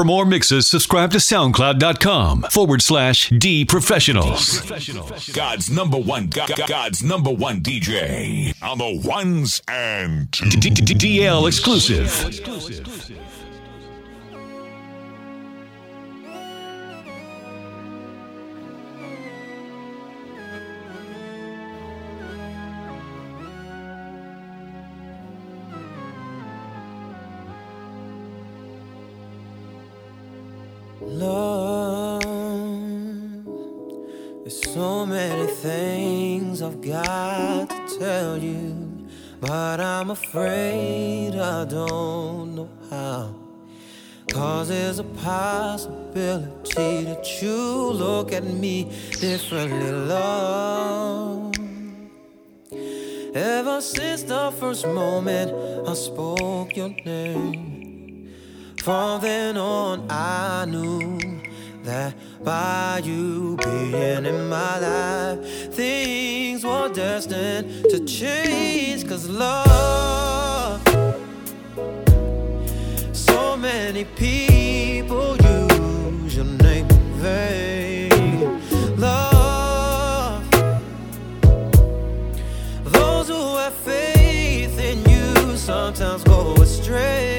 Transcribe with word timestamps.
For 0.00 0.04
more 0.04 0.24
mixes, 0.24 0.66
subscribe 0.66 1.10
to 1.10 1.18
soundcloud.com 1.18 2.46
forward 2.50 2.80
slash 2.80 3.28
D 3.28 3.66
Professionals. 3.66 4.62
God's 5.34 5.68
number 5.68 5.98
one, 5.98 6.28
God, 6.28 6.50
God's 6.66 7.02
number 7.02 7.30
one 7.30 7.60
DJ 7.60 8.54
on 8.62 8.78
the 8.78 8.98
ones 9.06 9.60
and. 9.68 10.30
DL 10.30 11.46
exclusive. 11.46 12.08
I'm 40.10 40.16
afraid 40.16 41.36
I 41.36 41.64
don't 41.66 42.56
know 42.56 42.68
how. 42.90 43.32
Cause 44.32 44.68
there's 44.68 44.98
a 44.98 45.04
possibility 45.04 47.04
that 47.04 47.40
you 47.40 47.92
look 47.92 48.32
at 48.32 48.42
me 48.42 48.90
differently, 49.20 49.92
love. 49.92 51.54
Ever 53.36 53.80
since 53.80 54.24
the 54.24 54.52
first 54.58 54.84
moment 54.88 55.52
I 55.88 55.94
spoke 55.94 56.76
your 56.76 56.88
name. 56.88 58.34
From 58.82 59.20
then 59.20 59.56
on, 59.56 60.10
I 60.10 60.64
knew 60.64 61.20
that 61.84 62.14
by 62.42 63.00
you 63.04 63.56
being 63.62 64.26
in 64.26 64.48
my 64.48 64.78
life, 64.80 65.72
things 65.72 66.49
were 66.64 66.88
destined 66.88 67.84
to 67.90 68.04
change. 68.04 69.06
Cause 69.08 69.28
love, 69.28 70.80
so 73.12 73.56
many 73.56 74.04
people 74.04 75.36
use 75.36 76.36
your 76.36 76.44
name 76.44 76.86
in 76.88 77.12
vain. 77.14 78.96
Love, 78.96 80.50
those 82.84 83.28
who 83.28 83.56
have 83.56 83.74
faith 83.74 84.78
in 84.78 84.98
you 85.08 85.56
sometimes 85.56 86.24
go 86.24 86.54
astray. 86.54 87.29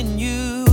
Wanting 0.00 0.18
you, 0.18 0.64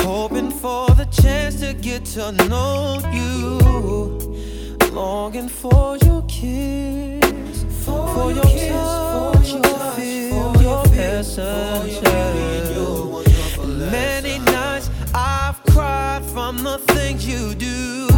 hoping 0.00 0.50
for 0.50 0.88
the 0.90 1.04
chance 1.06 1.60
to 1.60 1.72
get 1.74 2.04
to 2.04 2.32
know 2.48 3.00
you, 3.12 3.58
longing 4.92 5.48
for 5.48 5.96
your 5.98 6.22
kiss, 6.22 7.64
for, 7.84 8.32
your 8.32 8.42
touch, 8.42 9.50
for 9.50 9.68
your 9.68 9.92
feel, 9.92 10.62
your 10.62 10.82
essence. 10.94 12.00
Many 13.92 14.38
nights 14.38 14.90
I've 15.14 15.62
cried 15.64 16.24
from 16.24 16.62
the 16.64 16.78
things 16.78 17.26
you 17.26 17.54
do. 17.54 18.08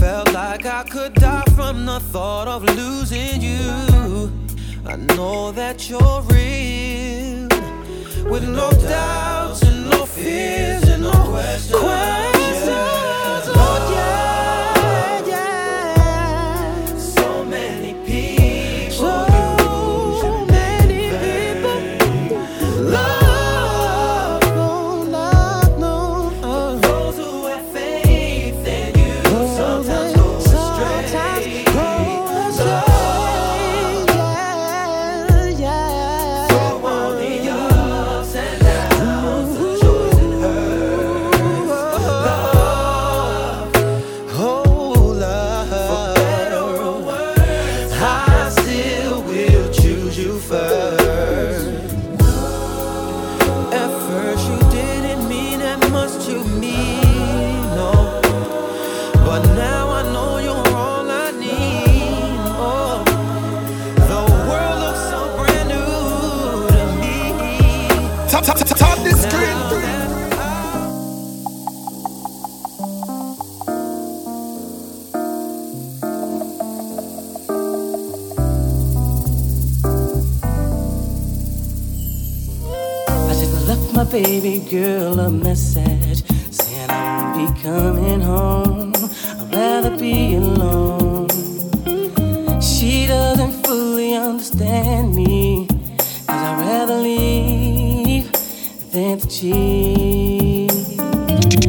Felt 0.00 0.32
like 0.32 0.66
I 0.66 0.82
could 0.84 1.14
die 1.14 1.44
from 1.54 1.86
the 1.86 2.00
thought 2.00 2.48
of 2.48 2.62
losing 2.64 3.40
you. 3.40 4.32
I 4.84 4.96
know 4.96 5.52
that 5.52 5.88
you're 5.90 6.22
real, 6.30 7.25
with 8.30 8.48
no 8.48 8.70
doubts 8.88 9.62
and 9.62 9.88
no 9.90 10.04
fears 10.04 10.88
and 10.88 11.02
no 11.02 11.12
questions. 11.12 11.74
Oh, 11.74 13.25
girl 84.70 85.20
a 85.20 85.30
message 85.30 86.24
saying 86.50 86.90
I 86.90 87.34
won't 87.36 87.54
be 87.54 87.62
coming 87.62 88.20
home. 88.20 88.92
I'd 88.96 89.54
rather 89.54 89.96
be 89.96 90.34
alone. 90.34 91.28
She 92.60 93.06
doesn't 93.06 93.64
fully 93.64 94.14
understand 94.14 95.14
me, 95.14 95.68
cause 95.68 96.28
I'd 96.28 96.60
rather 96.66 96.96
leave 96.96 98.32
than 98.90 99.20
to 99.20 99.28
cheat. 99.28 100.70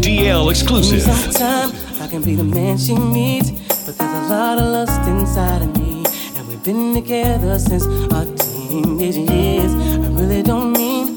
DL 0.01 0.49
exclusive. 0.49 1.01
Sometime 1.01 1.71
I 2.01 2.07
can 2.07 2.23
be 2.23 2.33
the 2.33 2.43
man 2.43 2.79
she 2.79 2.95
needs, 2.95 3.51
but 3.85 3.95
there's 3.95 4.25
a 4.25 4.29
lot 4.29 4.57
of 4.57 4.65
lust 4.71 5.01
inside 5.07 5.61
of 5.61 5.77
me, 5.77 6.03
and 6.35 6.47
we've 6.47 6.63
been 6.63 6.95
together 6.95 7.59
since 7.59 7.85
our 8.11 8.25
teenage 8.25 9.17
years. 9.17 9.71
I 9.73 10.07
really 10.19 10.41
don't 10.41 10.73
mean 10.73 11.16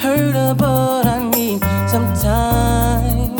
hurt 0.00 0.34
her, 0.34 0.54
but 0.54 1.06
I 1.06 1.18
need 1.28 1.60
some 1.86 2.08
time 2.14 3.36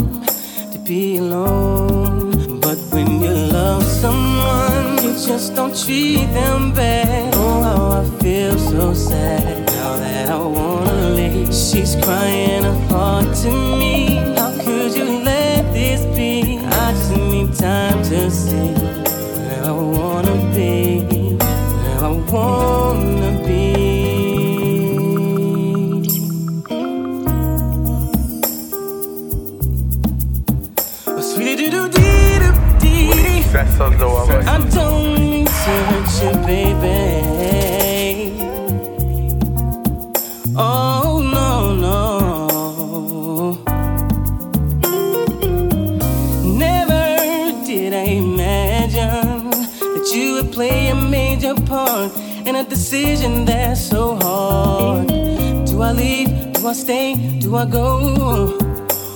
to 0.73 0.79
be 0.85 1.17
alone. 1.17 2.61
But 2.61 2.79
when 2.93 3.23
you 3.23 3.33
love 3.33 3.83
someone, 3.83 5.03
you 5.03 5.13
just 5.13 5.55
don't 5.55 5.75
treat 5.85 6.27
them 6.39 6.73
bad. 6.73 7.35
Oh, 7.35 7.63
how 7.63 8.01
I 8.03 8.05
feel 8.23 8.59
so 8.59 8.93
sad 8.93 9.67
now 9.69 9.97
that 9.97 10.29
I 10.29 10.39
wanna 10.39 11.11
leave. 11.11 11.55
She's 11.55 11.97
crying 12.05 12.65
heart 12.89 13.35
to 13.43 13.51
me. 13.79 13.90
though. 33.89 34.17
I 34.17 34.25
like. 34.25 34.47
I 34.47 34.59
don't 34.69 35.15
mean 35.15 35.47
to 35.47 35.53
hurt 35.89 36.11
you, 36.23 36.33
baby. 36.47 38.35
Oh 40.57 41.23
no 41.37 41.75
no. 41.75 41.97
Never 46.45 47.05
did 47.65 47.95
I 47.95 48.07
imagine 48.27 49.51
that 49.51 50.11
you 50.15 50.35
would 50.35 50.53
play 50.53 50.89
a 50.89 50.95
major 50.95 51.55
part 51.55 52.13
in 52.47 52.57
a 52.57 52.65
decision 52.65 53.47
that's 53.47 53.81
so 53.81 54.17
hard. 54.17 55.07
Do 55.67 55.81
I 55.83 55.93
leave? 55.93 56.53
Do 56.53 56.69
I 56.69 56.73
stay? 56.75 57.15
Do 57.39 57.57
I 57.57 57.65
go? 57.65 58.57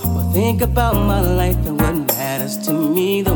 Well, 0.05 0.31
think 0.33 0.61
about 0.61 0.95
my 0.95 1.21
life 1.21 1.57
and 1.67 1.79
what 1.79 1.95
matters 2.17 2.57
to 2.65 2.73
me 2.73 3.21
the 3.21 3.35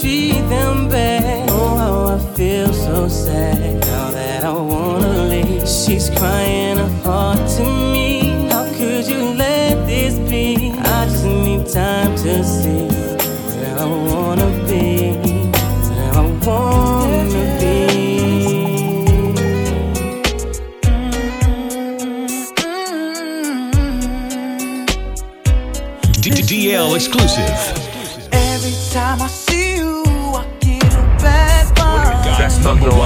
treat 0.00 0.32
them 0.48 0.88
bad. 0.88 1.48
Oh, 1.50 1.76
how 1.76 2.06
I 2.16 2.18
feel 2.36 2.72
so 2.72 3.08
sad 3.08 3.80
now 3.80 4.10
that 4.10 4.44
I 4.44 4.52
wanna 4.52 5.24
leave. 5.24 5.68
She's 5.68 6.10
crying 6.10 6.78
her 6.78 6.88
heart 7.02 7.48
to 7.56 7.64
me. 7.64 7.87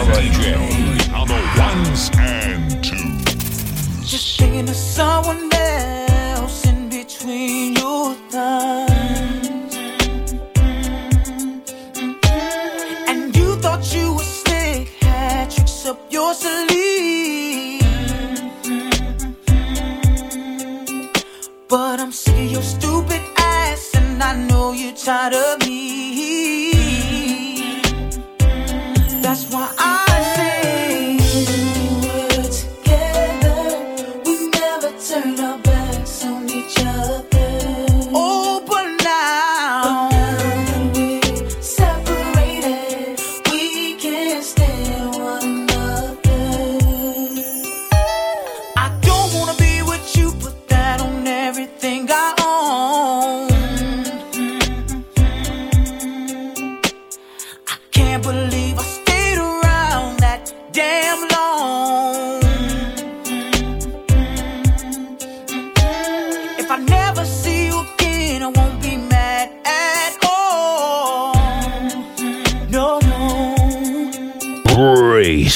Number 0.04 0.14
one 0.14 0.24
DJ 0.24 1.14
on 1.14 1.28
the 1.28 1.34
ones 1.58 2.10
and 2.18 2.84
twos. 2.84 4.10
Just 4.10 4.38
thinking 4.38 4.68
of 4.68 4.74
someone 4.74 5.51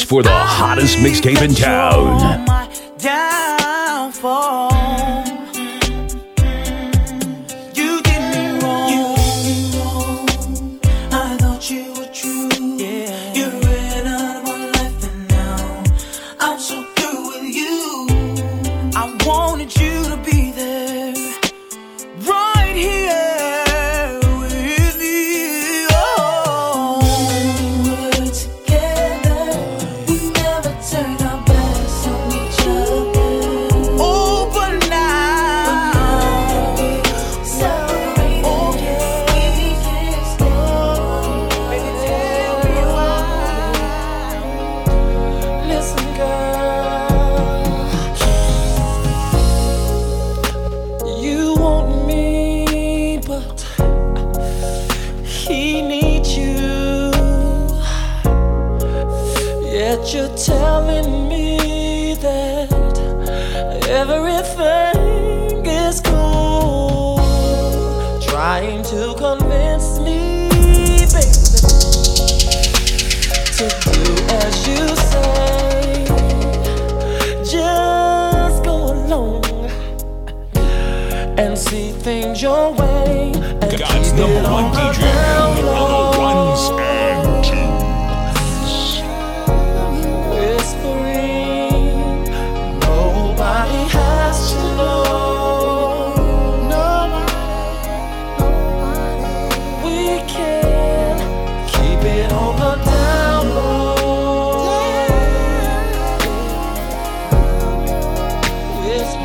for 0.02 0.22
the 0.22 0.30
hottest 0.30 0.98
mixtape 0.98 1.42
in 1.42 1.54
town. 1.54 2.55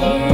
Oh, 0.04 0.32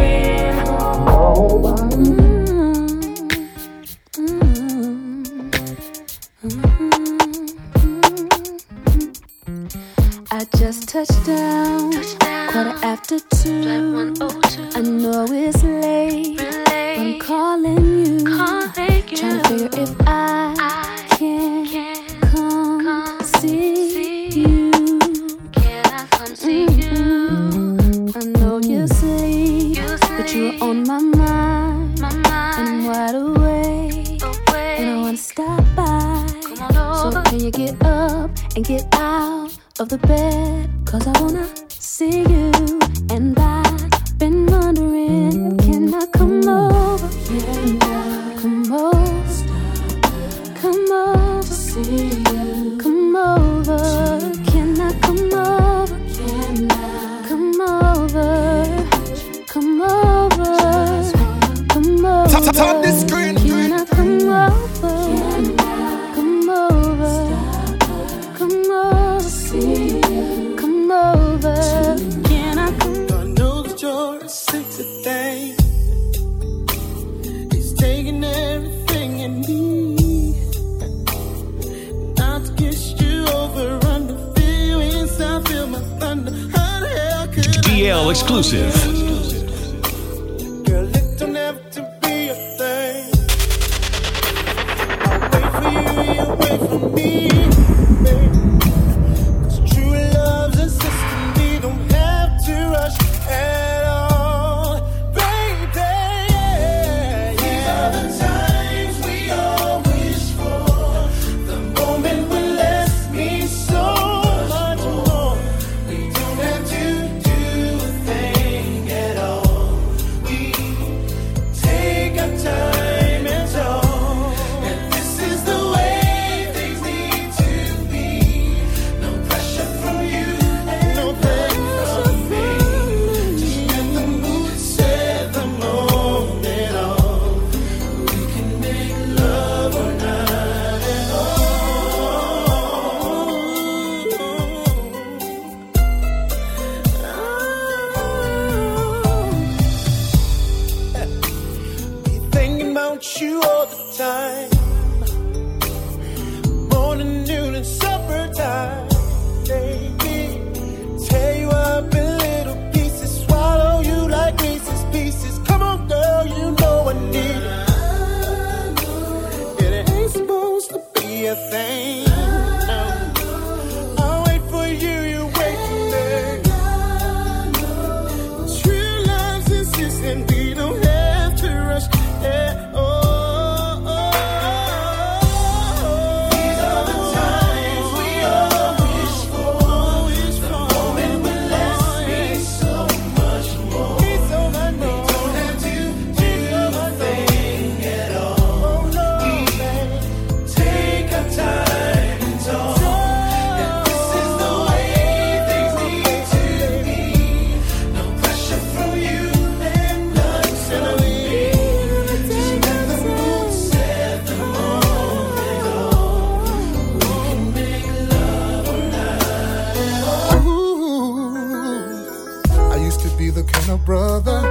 to 222.95 223.09
be 223.17 223.29
the 223.29 223.43
kind 223.43 223.69
of 223.69 223.85
brother 223.85 224.41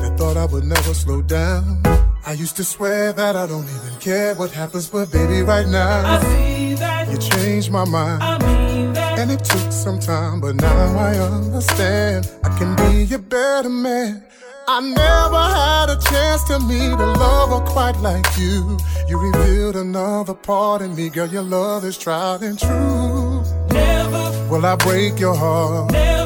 that 0.00 0.14
thought 0.16 0.36
I 0.36 0.44
would 0.44 0.64
never 0.64 0.94
slow 0.94 1.22
down. 1.22 1.82
I 2.24 2.34
used 2.34 2.56
to 2.56 2.64
swear 2.64 3.12
that 3.12 3.34
I 3.34 3.46
don't 3.48 3.64
even 3.64 3.98
care 3.98 4.36
what 4.36 4.52
happens, 4.52 4.88
but 4.88 5.10
baby, 5.10 5.42
right 5.42 5.66
now, 5.66 6.04
I 6.06 6.20
see 6.22 6.74
that 6.74 7.10
you 7.10 7.18
changed 7.18 7.72
my 7.72 7.84
mind. 7.84 8.22
I 8.22 8.38
mean 8.38 8.92
that. 8.92 9.18
And 9.18 9.32
it 9.32 9.42
took 9.42 9.72
some 9.72 9.98
time, 9.98 10.40
but 10.40 10.54
now 10.54 10.98
I 10.98 11.16
understand 11.18 12.30
I 12.44 12.56
can 12.58 12.76
be 12.76 13.12
a 13.12 13.18
better 13.18 13.68
man. 13.68 14.22
I 14.68 14.80
never 14.80 15.42
had 15.58 15.90
a 15.90 15.98
chance 16.00 16.44
to 16.44 16.60
meet 16.60 16.92
a 16.92 17.12
lover 17.18 17.64
quite 17.66 17.96
like 17.96 18.26
you. 18.38 18.78
You 19.08 19.18
revealed 19.18 19.74
another 19.74 20.34
part 20.34 20.80
in 20.80 20.94
me, 20.94 21.08
girl. 21.08 21.26
Your 21.26 21.42
love 21.42 21.84
is 21.84 21.98
tried 21.98 22.42
and 22.42 22.56
true. 22.56 23.42
Never 23.72 24.48
will 24.48 24.64
I 24.64 24.76
break 24.76 25.18
your 25.18 25.34
heart. 25.34 25.90
Never 25.90 26.19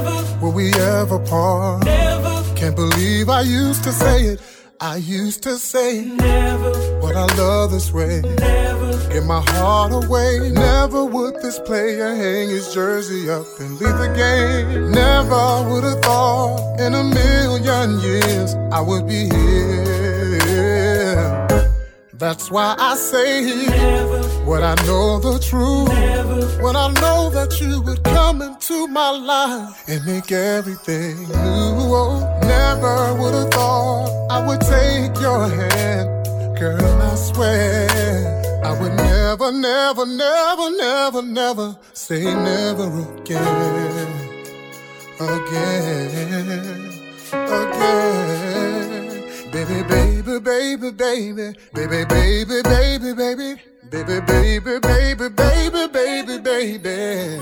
we 0.54 0.72
ever 0.74 1.18
part. 1.18 1.84
Never 1.84 2.42
can't 2.54 2.76
believe 2.76 3.28
I 3.28 3.40
used 3.40 3.82
to 3.84 3.92
say 3.92 4.22
it. 4.22 4.40
I 4.80 4.96
used 4.96 5.42
to 5.44 5.56
say 5.58 6.04
never 6.04 6.72
what 7.00 7.16
I 7.16 7.26
love 7.36 7.70
this 7.72 7.92
way. 7.92 8.22
Never 8.38 9.08
give 9.12 9.24
my 9.24 9.40
heart 9.40 9.92
away. 9.92 10.50
Never 10.50 11.04
would 11.04 11.34
this 11.42 11.58
player 11.58 12.14
hang 12.14 12.48
his 12.48 12.72
jersey 12.72 13.30
up 13.30 13.46
and 13.60 13.80
leave 13.80 13.98
the 13.98 14.12
game. 14.16 14.92
Never 14.92 15.68
would 15.70 15.84
have 15.84 16.00
thought 16.02 16.78
in 16.80 16.94
a 16.94 17.04
million 17.04 18.00
years 18.00 18.54
I 18.72 18.80
would 18.80 19.06
be 19.06 19.28
here. 19.28 20.84
That's 22.12 22.50
why 22.50 22.74
I 22.78 22.94
say 22.96 23.66
never, 23.66 24.22
when 24.44 24.62
I 24.62 24.74
know 24.86 25.18
the 25.18 25.38
truth. 25.38 25.88
Never, 25.88 26.62
when 26.62 26.76
I 26.76 26.88
know 27.00 27.30
that 27.30 27.60
you 27.60 27.80
would 27.82 28.02
come 28.04 28.42
into 28.42 28.86
my 28.88 29.10
life 29.10 29.88
and 29.88 30.04
make 30.06 30.30
everything 30.32 31.16
new. 31.28 31.74
Oh, 31.96 32.40
never 32.42 33.14
would 33.20 33.34
have 33.34 33.50
thought 33.50 34.08
I 34.30 34.46
would 34.46 34.60
take 34.60 35.20
your 35.20 35.48
hand, 35.48 36.58
girl. 36.58 37.02
I 37.02 37.14
swear 37.14 38.60
I 38.64 38.80
would 38.80 38.94
never, 38.94 39.52
never, 39.52 40.06
never, 40.06 40.70
never, 40.76 41.22
never 41.22 41.76
say 41.92 42.24
never 42.24 42.86
again, 43.18 44.10
again, 45.20 46.90
again. 47.32 48.40
Baby, 49.52 49.82
baby, 49.88 50.38
baby, 50.40 50.90
baby, 50.90 51.54
baby, 51.72 52.04
baby, 52.04 52.62
baby, 52.62 53.12
baby, 53.14 53.60
baby, 54.02 54.20
baby, 54.26 54.78
baby, 54.80 55.28
baby, 55.28 55.86
baby, 55.88 56.38
baby. 56.38 57.38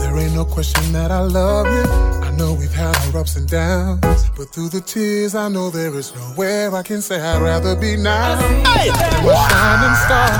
There 0.00 0.16
ain't 0.16 0.34
no 0.34 0.44
question 0.44 0.92
that 0.92 1.10
I 1.10 1.20
love 1.20 1.66
you. 1.66 1.90
I 2.22 2.30
know 2.36 2.54
we've 2.54 2.72
had 2.72 2.94
our 2.96 3.20
ups 3.20 3.36
and 3.36 3.48
downs, 3.48 4.30
but 4.36 4.50
through 4.52 4.68
the 4.68 4.80
tears, 4.80 5.34
I 5.34 5.48
know 5.48 5.70
there 5.70 5.94
is 5.94 6.14
nowhere 6.14 6.74
I 6.74 6.82
can 6.82 7.00
say 7.00 7.20
I'd 7.20 7.42
rather 7.42 7.74
be 7.74 7.96
now. 7.96 8.36
Hey, 8.36 8.86
you're 8.86 8.94
my 9.24 9.48
shining 9.50 9.96
star. 10.04 10.30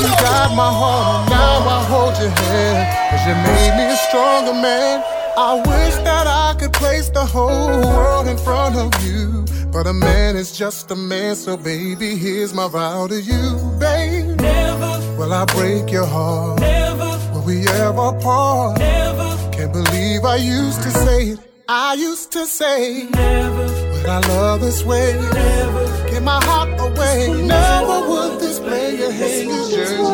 You 0.00 0.08
got 0.24 0.54
my 0.56 0.70
heart, 0.80 1.28
and 1.28 1.30
now 1.30 1.68
I 1.68 1.84
hold 1.84 2.16
your 2.18 2.30
hand, 2.30 2.84
cause 3.10 3.26
you 3.28 3.34
made 3.34 3.72
me 3.76 3.92
a 3.92 3.96
stronger 4.08 4.54
man. 4.54 5.02
I 5.36 5.54
wish 5.56 5.96
that 6.04 6.26
I 6.26 6.54
could 6.58 6.72
place 6.72 7.10
the 7.10 7.24
whole 7.24 7.82
world 7.82 8.26
in 8.26 8.38
front 8.38 8.76
of 8.76 8.90
you. 9.04 9.44
But 9.74 9.88
a 9.88 9.92
man 9.92 10.36
is 10.36 10.56
just 10.56 10.88
a 10.92 10.94
man, 10.94 11.34
so 11.34 11.56
baby, 11.56 12.14
here's 12.14 12.54
my 12.54 12.68
vow 12.68 13.08
to 13.08 13.20
you, 13.20 13.58
babe. 13.80 14.40
Never 14.40 14.92
will 15.18 15.32
I 15.34 15.44
break 15.46 15.90
your 15.90 16.06
heart. 16.06 16.60
Never 16.60 17.18
will 17.32 17.42
we 17.42 17.66
ever 17.66 18.12
part. 18.20 18.78
Never 18.78 19.36
can't 19.50 19.72
believe 19.72 20.24
I 20.24 20.36
used 20.36 20.80
to 20.82 20.90
say 20.90 21.30
it. 21.30 21.40
I 21.68 21.94
used 21.94 22.30
to 22.32 22.46
say 22.46 23.08
never 23.14 23.66
would 23.90 24.06
I 24.06 24.20
love 24.28 24.60
this 24.60 24.84
way. 24.84 25.12
Never 25.32 26.08
give 26.08 26.22
my 26.22 26.40
heart 26.44 26.68
away. 26.78 27.42
Never 27.42 28.08
would 28.08 28.38
this 28.38 28.60
play 28.60 29.02
a 29.02 29.10
hate. 29.10 30.13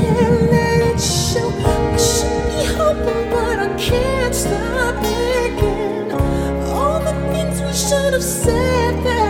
can't 3.81 4.35
stop 4.35 5.03
thinking 5.03 6.11
all 6.11 6.99
the 6.99 7.13
things 7.33 7.59
we 7.61 7.73
should 7.73 8.13
have 8.13 8.23
said. 8.23 9.20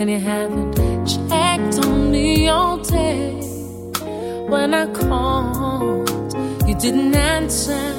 and 0.00 0.10
you 0.10 0.18
haven't 0.18 0.74
checked 1.06 1.78
on 1.84 2.10
me 2.10 2.48
all 2.48 2.78
day. 2.78 3.34
When 4.48 4.72
I 4.72 4.86
called, 4.86 6.34
you 6.66 6.74
didn't 6.74 7.14
answer. 7.14 7.94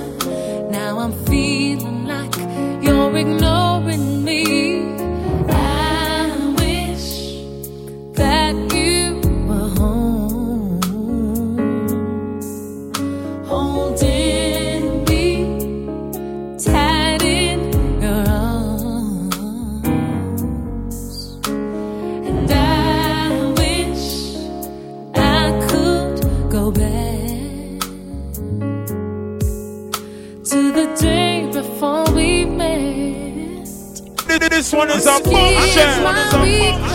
Now 0.71 0.97
I'm 0.97 1.13
feeling 1.25 2.05
like 2.05 2.35
you're 2.83 3.15
ignoring 3.15 4.05
me. 4.05 4.10
Hashem. 35.73 36.90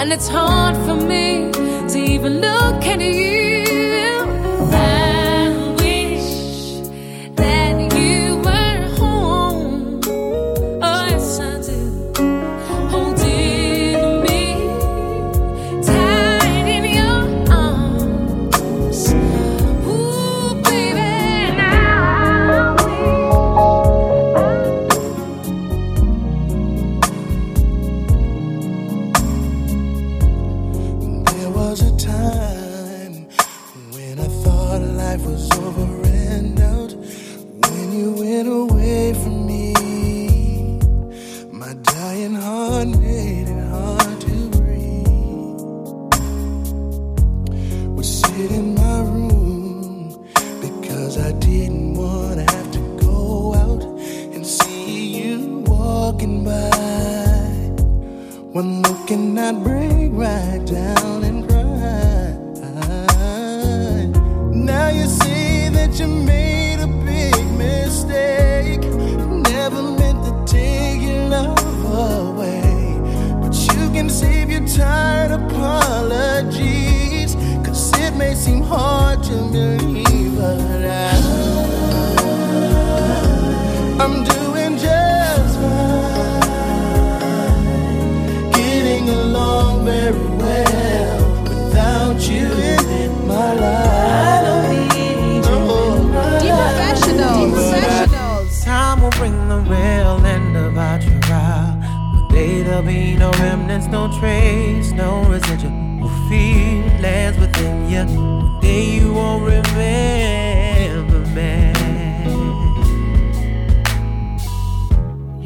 And 0.00 0.12
it's 0.12 0.28
hard 0.28 0.76
for 0.86 0.94
me 0.94 1.50
to 1.88 1.98
even 1.98 2.40
look 2.40 2.84
at 2.86 3.00
you. 3.00 3.37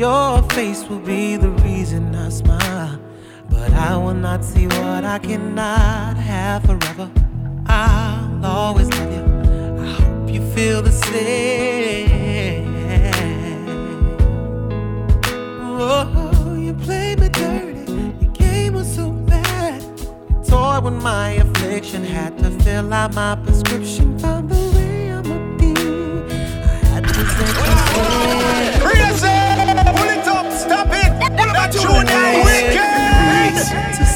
Your 0.03 0.43
face 0.51 0.83
will 0.89 0.99
be 0.99 1.37
the 1.37 1.51
reason 1.63 2.13
I 2.13 2.29
smile. 2.29 2.99
But 3.49 3.73
I 3.73 3.97
will 3.97 4.15
not 4.15 4.45
see 4.45 4.67
what 4.67 5.05
I 5.05 5.21
cannot 5.21 6.17
have 6.17 6.65
forever. 6.65 7.09
I'll 7.67 8.45
always 8.45 8.89
love 8.99 9.13
you. 9.13 9.25
I 9.81 9.87
hope 9.93 10.29
you 10.29 10.43
feel 10.57 10.83
the 10.83 10.91
same. 10.91 12.75
Oh, 15.61 16.57
you 16.59 16.75
played 16.75 17.21
me 17.21 17.29
dirty. 17.29 17.93
Your 18.23 18.33
game 18.33 18.75
was 18.75 18.93
so 18.93 19.13
bad. 19.13 19.85
You 20.31 20.43
toyed 20.45 20.83
with 20.83 21.01
my 21.01 21.35
affliction. 21.45 22.03
Had 22.03 22.39
to 22.39 22.51
fill 22.65 22.93
out 22.93 23.15
my 23.15 23.37
prescription 23.37 24.12
Two 31.73 31.89
days. 32.05 32.45
Two 32.75 33.73
days. 33.73 34.12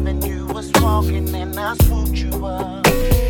Driving, 0.00 0.22
you 0.22 0.46
was 0.46 0.70
walking, 0.80 1.34
and 1.34 1.58
I 1.58 1.74
swooped 1.82 2.12
you 2.18 2.46
up. 2.46 2.86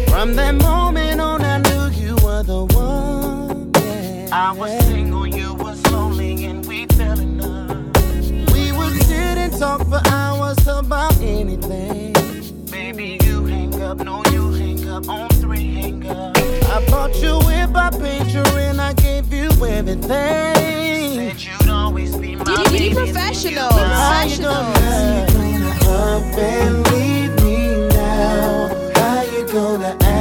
From 0.09 0.35
that 0.35 0.55
moment 0.57 1.21
on, 1.21 1.43
I 1.43 1.59
knew 1.59 1.89
you 1.89 2.15
were 2.17 2.43
the 2.43 2.67
one. 2.75 3.71
yeah. 3.75 4.29
I 4.33 4.53
was 4.53 4.85
single, 4.85 5.27
you 5.27 5.55
was 5.55 5.85
lonely, 5.91 6.45
and 6.45 6.67
we 6.67 6.87
fell 6.89 7.19
in 7.19 7.39
love. 7.39 8.53
We 8.53 8.73
would 8.73 9.03
sit 9.05 9.39
and 9.39 9.53
talk 9.59 9.87
for 9.89 10.01
hours 10.09 10.59
about 10.67 11.17
anything. 11.21 12.13
Baby, 12.71 13.19
you 13.25 13.47
hang 13.47 13.81
up, 13.81 13.99
no, 13.99 14.23
you 14.31 14.53
hang 14.53 14.89
up 14.89 15.09
on 15.09 15.29
three 15.41 15.75
hang 15.75 16.07
up. 16.07 16.37
I 16.37 16.85
bought 16.91 17.15
you 17.23 17.39
whip, 17.47 17.75
I 17.75 17.91
paid 17.91 18.27
you, 18.31 18.43
and 18.59 18.81
I 18.81 18.93
gave 18.93 19.33
you 19.33 19.49
everything. 19.65 20.11
Said 20.11 21.41
you'd 21.41 21.71
always 21.71 22.15
be 22.17 22.37
my 22.37 22.45
DD 22.45 22.71
baby. 22.71 22.95
professional, 22.95 23.71
How 23.71 24.23
you 24.25 24.37
professional. 24.37 25.28
Up 25.89 26.23
and 26.39 26.87
leave 26.93 27.35
me 27.43 27.89
now? 27.89 28.69
How 28.95 29.23
you 29.23 29.47
gonna 29.49 29.97
act 30.01 30.18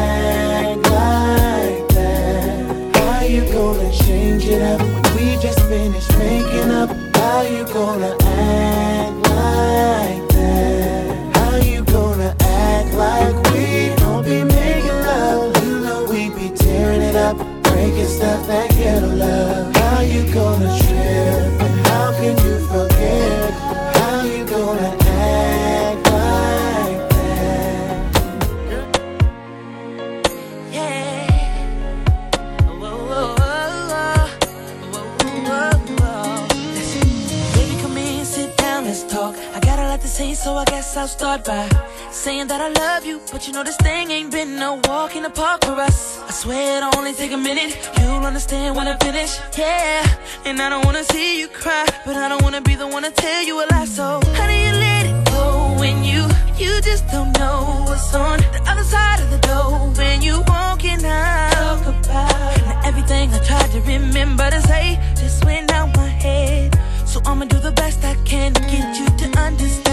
I'll 40.98 41.08
start 41.08 41.46
by 41.46 41.70
saying 42.12 42.48
that 42.48 42.60
I 42.60 42.70
love 42.70 43.06
you. 43.06 43.22
But 43.32 43.46
you 43.46 43.54
know, 43.54 43.64
this 43.64 43.78
thing 43.78 44.10
ain't 44.10 44.32
been 44.32 44.58
no 44.58 44.82
walk 44.86 45.16
in 45.16 45.22
the 45.22 45.30
park 45.30 45.64
for 45.64 45.74
us. 45.74 46.20
I 46.28 46.32
swear 46.32 46.78
it'll 46.78 46.98
only 46.98 47.14
take 47.14 47.32
a 47.32 47.38
minute. 47.38 47.78
You'll 48.00 48.26
understand 48.26 48.76
when 48.76 48.88
I 48.88 48.98
finish. 48.98 49.38
Yeah, 49.56 50.04
and 50.46 50.60
I 50.60 50.70
don't 50.70 50.84
wanna 50.86 51.04
see 51.04 51.40
you 51.40 51.50
cry, 51.50 51.86
but 52.04 52.16
I 52.16 52.28
don't 52.28 52.42
wanna 52.42 52.62
be 52.62 52.74
the 52.76 52.88
one 52.88 53.04
to 53.04 53.12
tell 53.12 53.44
you 53.44 53.64
a 53.64 53.66
lie. 53.72 53.86
So, 53.86 54.20
how 54.34 54.48
do 54.48 54.54
you 54.54 54.74
let 54.88 55.06
it 55.06 55.20
go 55.30 55.76
when 55.78 56.04
you, 56.04 56.24
you 56.58 56.82
just 56.82 57.08
don't 57.10 57.32
know 57.38 57.86
what's 57.86 58.16
on 58.16 58.40
the 58.40 58.62
other 58.66 58.84
side 58.84 59.20
of 59.20 59.30
the 59.30 59.42
door 59.48 59.94
when 60.00 60.24
you 60.24 60.42
walking 60.48 61.06
out? 61.06 61.52
Talk 61.54 61.82
about 61.96 62.58
now 62.66 62.82
everything 62.84 63.32
I 63.36 63.40
tried 63.50 63.70
to 63.72 63.82
remember 63.82 64.50
to 64.50 64.62
say 64.62 65.00
just 65.16 65.46
went 65.46 65.72
out 65.72 65.96
my 65.96 66.08
head. 66.08 66.76
So 67.06 67.22
I'ma 67.24 67.46
do 67.46 67.60
the 67.60 67.72
best 67.72 68.04
I 68.04 68.16
can 68.26 68.54
to 68.56 68.62
get 68.62 68.98
you 69.00 69.06
to 69.06 69.40
understand. 69.40 69.87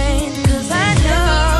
Know, 1.05 1.54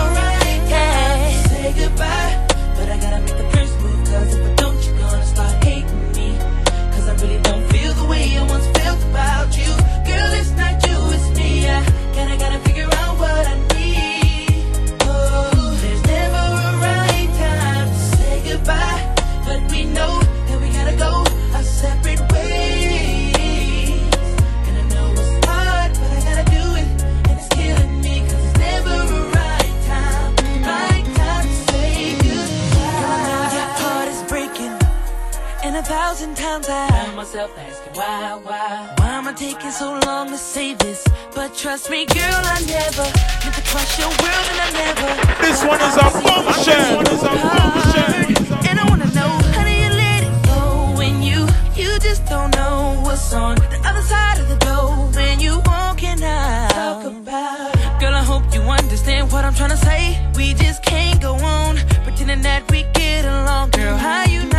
thousand 36.05 36.37
times 36.37 36.69
I 36.69 36.87
find 36.89 37.17
myself 37.17 37.51
asking 37.57 37.95
why, 37.95 38.39
why, 38.45 38.95
why 38.99 39.11
am 39.19 39.27
I 39.27 39.33
taking 39.33 39.71
so 39.71 39.99
long 40.05 40.29
to 40.29 40.37
say 40.37 40.75
this? 40.75 41.03
But 41.35 41.57
trust 41.57 41.89
me, 41.89 42.05
girl, 42.05 42.41
I 42.55 42.61
never 42.79 43.07
meant 43.41 43.55
to 43.59 43.65
crush 43.73 43.99
your 43.99 44.13
world, 44.21 44.47
and 44.53 44.61
I 44.67 44.71
never. 44.85 45.11
This 45.45 45.59
one 45.71 45.81
is 45.89 45.97
a 46.05 46.07
bombshell. 46.25 46.85
This 46.85 46.97
one 46.99 47.09
is 47.15 47.23
a 47.23 47.35
bombshell. 47.45 48.69
And 48.69 48.77
I 48.83 48.85
wanna 48.91 49.11
know 49.19 49.33
how 49.55 49.65
do 49.65 49.73
you 49.83 49.91
let 50.05 50.21
it 50.29 50.37
go 50.53 50.61
when 51.01 51.23
you 51.23 51.41
you 51.81 51.99
just 52.01 52.23
don't 52.27 52.55
know 52.55 53.01
what's 53.05 53.33
on 53.33 53.55
the 53.57 53.81
other 53.89 54.03
side 54.03 54.39
of 54.43 54.49
the 54.53 54.59
door 54.67 54.91
when 55.17 55.41
you 55.41 55.63
walking 55.65 56.23
out. 56.23 56.69
Talk 56.71 57.05
about. 57.05 58.01
Girl, 58.01 58.15
I 58.15 58.25
hope 58.33 58.45
you 58.55 58.61
understand 58.61 59.33
what 59.33 59.47
I'm 59.47 59.55
trying 59.55 59.75
to 59.79 59.83
say. 59.89 60.03
We 60.37 60.53
just 60.53 60.83
can't 60.83 61.19
go 61.23 61.35
on 61.37 61.79
pretending 62.05 62.43
that 62.43 62.71
we 62.71 62.83
get 62.93 63.25
along. 63.25 63.71
Girl, 63.71 63.97
how 63.97 64.25
you 64.27 64.54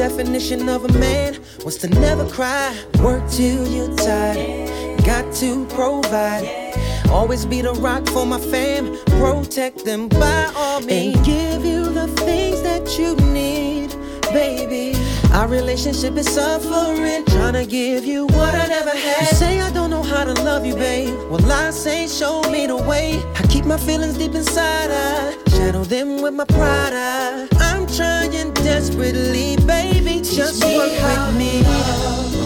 definition 0.00 0.66
of 0.70 0.82
a 0.86 0.92
man 0.98 1.36
was 1.62 1.76
to 1.76 1.86
never 1.86 2.26
cry, 2.26 2.74
work 3.02 3.22
till 3.30 3.68
you're 3.68 3.94
tired, 3.96 5.04
got 5.04 5.30
to 5.34 5.66
provide. 5.66 6.72
Always 7.10 7.44
be 7.44 7.60
the 7.60 7.74
rock 7.74 8.08
for 8.08 8.24
my 8.24 8.40
fam, 8.40 8.96
protect 9.20 9.84
them 9.84 10.08
by 10.08 10.50
all 10.56 10.80
means, 10.80 11.16
and 11.16 11.26
give 11.26 11.66
you 11.66 11.84
the 11.92 12.08
things 12.24 12.62
that 12.62 12.98
you 12.98 13.14
need, 13.30 13.90
baby. 14.32 14.94
Our 15.32 15.48
relationship 15.48 16.16
is 16.16 16.28
suffering, 16.28 17.24
trying 17.26 17.54
to 17.54 17.64
give 17.64 18.04
you 18.04 18.26
what 18.26 18.54
I 18.54 18.66
never 18.66 18.90
had. 18.90 19.20
You 19.20 19.36
say 19.36 19.60
I 19.60 19.70
don't 19.72 19.90
know 19.90 20.02
how 20.02 20.24
to 20.24 20.34
love 20.42 20.66
you, 20.66 20.74
babe. 20.74 21.14
Well, 21.30 21.50
I 21.50 21.70
say 21.70 22.08
show 22.08 22.42
me 22.50 22.66
the 22.66 22.76
way. 22.76 23.22
I 23.36 23.46
keep 23.46 23.64
my 23.64 23.78
feelings 23.78 24.18
deep 24.18 24.34
inside, 24.34 24.90
I 24.90 25.36
shadow 25.50 25.84
them 25.84 26.20
with 26.22 26.34
my 26.34 26.44
pride. 26.44 26.92
I, 26.92 27.48
I'm 27.58 27.86
trying 27.86 28.52
desperately, 28.54 29.56
baby, 29.66 30.20
just 30.20 30.62
work 30.64 30.90
with 30.90 31.36
me. 31.36 31.62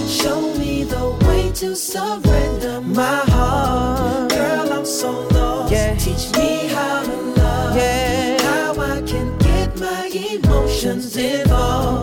Show 0.09 0.55
me 0.59 0.85
the 0.85 1.11
way 1.27 1.51
to 1.53 1.75
surrender 1.77 2.81
my 2.81 3.19
heart. 3.33 4.31
Girl, 4.31 4.73
I'm 4.73 4.85
so 4.85 5.11
lost. 5.29 5.73
Yeah. 5.73 5.97
Teach 5.97 6.31
me 6.37 6.69
how 6.69 7.03
to 7.03 7.17
love. 7.41 7.77
Yeah. 7.77 8.43
How 8.43 8.81
I 8.81 9.03
can 9.03 9.37
get 9.39 9.79
my 9.79 10.07
emotions 10.09 11.17
involved. 11.17 11.94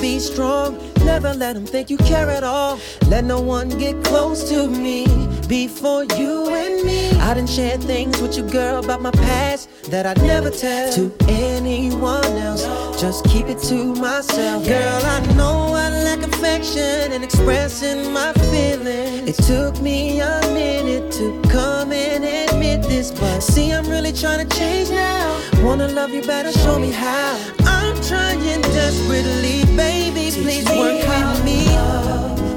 Be 0.00 0.18
strong. 0.18 0.78
Never 1.04 1.34
let 1.34 1.54
them 1.54 1.66
think 1.66 1.90
you 1.90 1.96
care 1.98 2.30
at 2.30 2.44
all. 2.44 2.78
Let 3.08 3.24
no 3.24 3.40
one 3.40 3.68
get 3.70 4.02
close 4.04 4.48
to 4.50 4.68
me. 4.68 5.06
before 5.52 6.04
you 6.16 6.48
and 6.54 6.82
me. 6.86 7.10
I 7.20 7.34
done 7.34 7.46
shared 7.46 7.82
things 7.82 8.18
with 8.22 8.38
you, 8.38 8.42
girl, 8.44 8.82
about 8.82 9.02
my 9.02 9.10
past 9.10 9.68
that 9.90 10.06
I'd 10.06 10.22
never 10.22 10.48
tell 10.48 10.90
to 10.94 11.12
anyone 11.28 12.24
else. 12.48 12.62
Just 12.98 13.24
keep 13.26 13.46
it 13.48 13.58
to 13.68 13.94
myself. 13.96 14.66
Girl, 14.66 15.00
I 15.04 15.20
know 15.34 15.74
I 15.74 15.90
lack 16.06 16.22
affection 16.22 17.12
and 17.12 17.22
expressing 17.22 18.12
my 18.14 18.32
feelings. 18.50 19.28
It 19.28 19.44
took 19.44 19.78
me 19.82 20.20
a 20.20 20.40
minute 20.54 21.12
to 21.18 21.42
come 21.50 21.92
and 21.92 22.24
admit 22.24 22.82
this, 22.84 23.10
but 23.10 23.40
see, 23.40 23.72
I'm 23.72 23.86
really 23.90 24.12
trying 24.12 24.48
to 24.48 24.56
change 24.56 24.88
now. 24.88 25.38
Wanna 25.62 25.88
love 25.88 26.10
you 26.10 26.22
better, 26.22 26.50
show 26.50 26.78
me 26.78 26.90
how. 26.90 27.61
Trying 28.08 28.60
desperately, 28.62 29.64
baby, 29.76 30.30
please 30.32 30.68
work 30.70 31.06
with 31.06 31.44
me. 31.44 31.64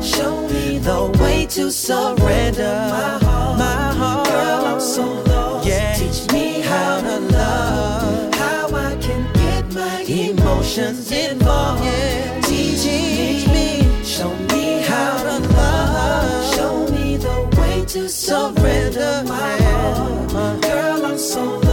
Show 0.01 0.47
me 0.47 0.79
the 0.79 1.15
way 1.21 1.45
to 1.51 1.71
surrender 1.71 2.63
my 2.89 3.19
heart. 3.23 3.59
My 3.59 3.93
heart. 3.93 4.27
Girl, 4.27 4.65
I'm 4.65 4.79
so 4.79 5.03
lost. 5.03 5.67
Yeah. 5.67 5.93
Teach 5.93 6.31
me 6.31 6.61
how 6.61 6.99
to 7.01 7.19
love. 7.19 8.33
How 8.35 8.67
I 8.75 8.95
can 8.99 9.31
get 9.33 9.71
my 9.73 10.01
emotions 10.01 11.11
involved. 11.11 11.83
Yeah. 11.83 12.41
Teach, 12.41 12.81
teach 12.83 13.47
me. 13.47 14.03
Show 14.03 14.33
me 14.51 14.81
how 14.81 15.23
to 15.23 15.47
love. 15.53 16.55
Show 16.55 16.87
me 16.91 17.17
the 17.17 17.37
way 17.59 17.85
to 17.85 18.09
surrender 18.09 19.23
my 19.27 19.57
heart. 19.57 20.61
Girl, 20.63 21.05
I'm 21.05 21.17
so 21.19 21.43
lost. 21.43 21.64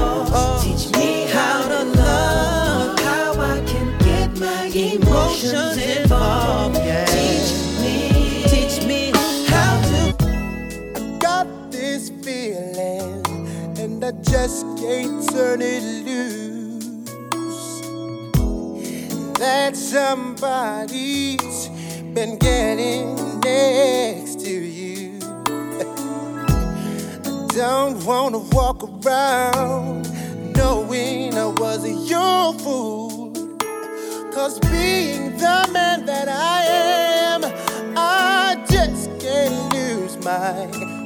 And 14.02 14.16
I 14.16 14.22
just 14.22 14.64
can't 14.78 15.28
turn 15.30 15.60
it 15.62 15.82
loose. 16.04 17.08
That 19.38 19.76
somebody's 19.76 21.68
been 22.14 22.38
getting 22.38 23.40
next 23.40 24.40
to 24.40 24.50
you. 24.50 25.18
I 27.24 27.46
don't 27.54 28.04
wanna 28.04 28.38
walk 28.38 28.82
around 28.82 30.08
knowing 30.56 31.36
I 31.36 31.46
was 31.46 32.10
your 32.10 32.54
fool. 32.54 33.32
Cause 34.32 34.58
being 34.60 35.36
the 35.36 35.68
man 35.72 36.06
that 36.06 36.28
I 36.28 36.64
am, 36.64 37.44
I 37.96 38.64
just 38.68 39.10
can't 39.20 39.72
lose 39.74 40.16
my 40.24 41.01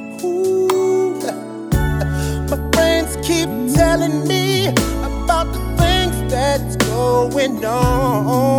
telling 4.07 4.27
me 4.27 4.67
about 4.67 5.51
the 5.53 5.59
things 5.77 6.31
that's 6.31 6.75
going 6.77 7.63
on. 7.65 8.56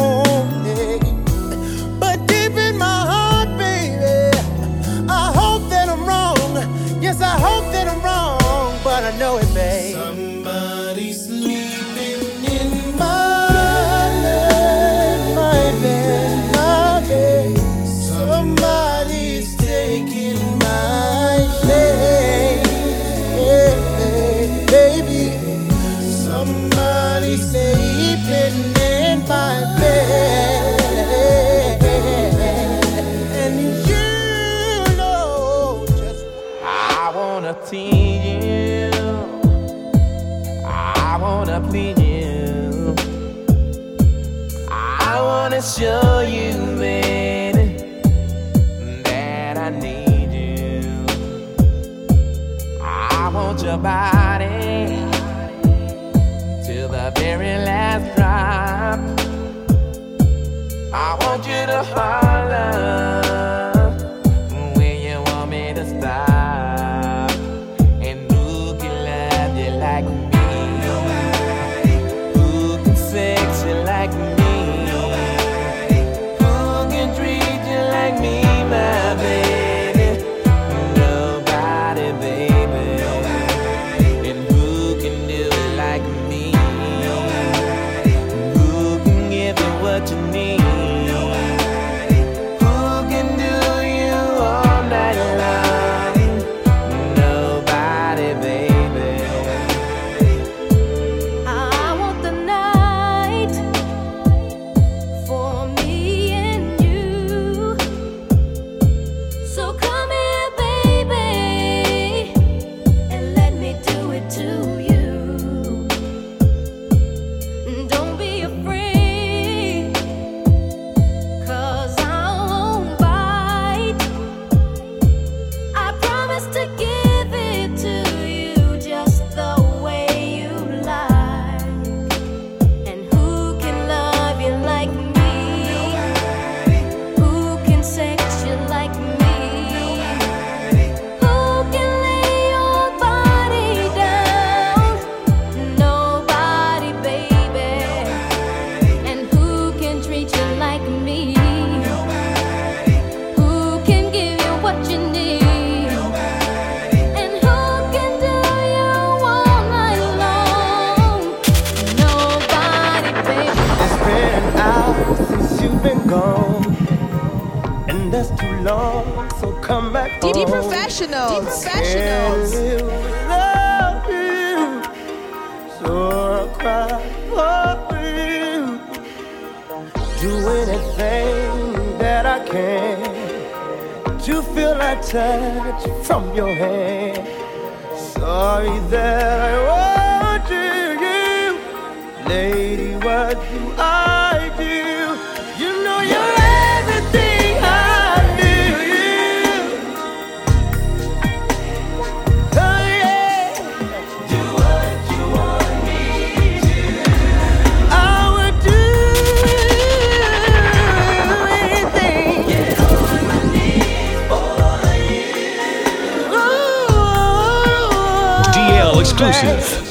Exclusive. 219.20 219.87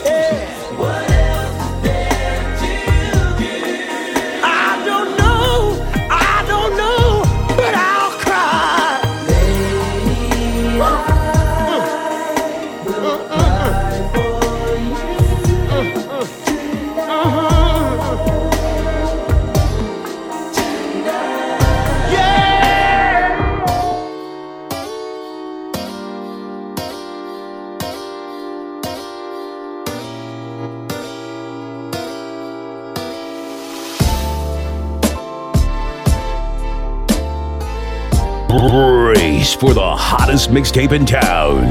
For 39.59 39.73
the 39.73 39.95
hottest 39.95 40.51
mixtape 40.51 40.91
in 40.91 41.05
town. 41.05 41.63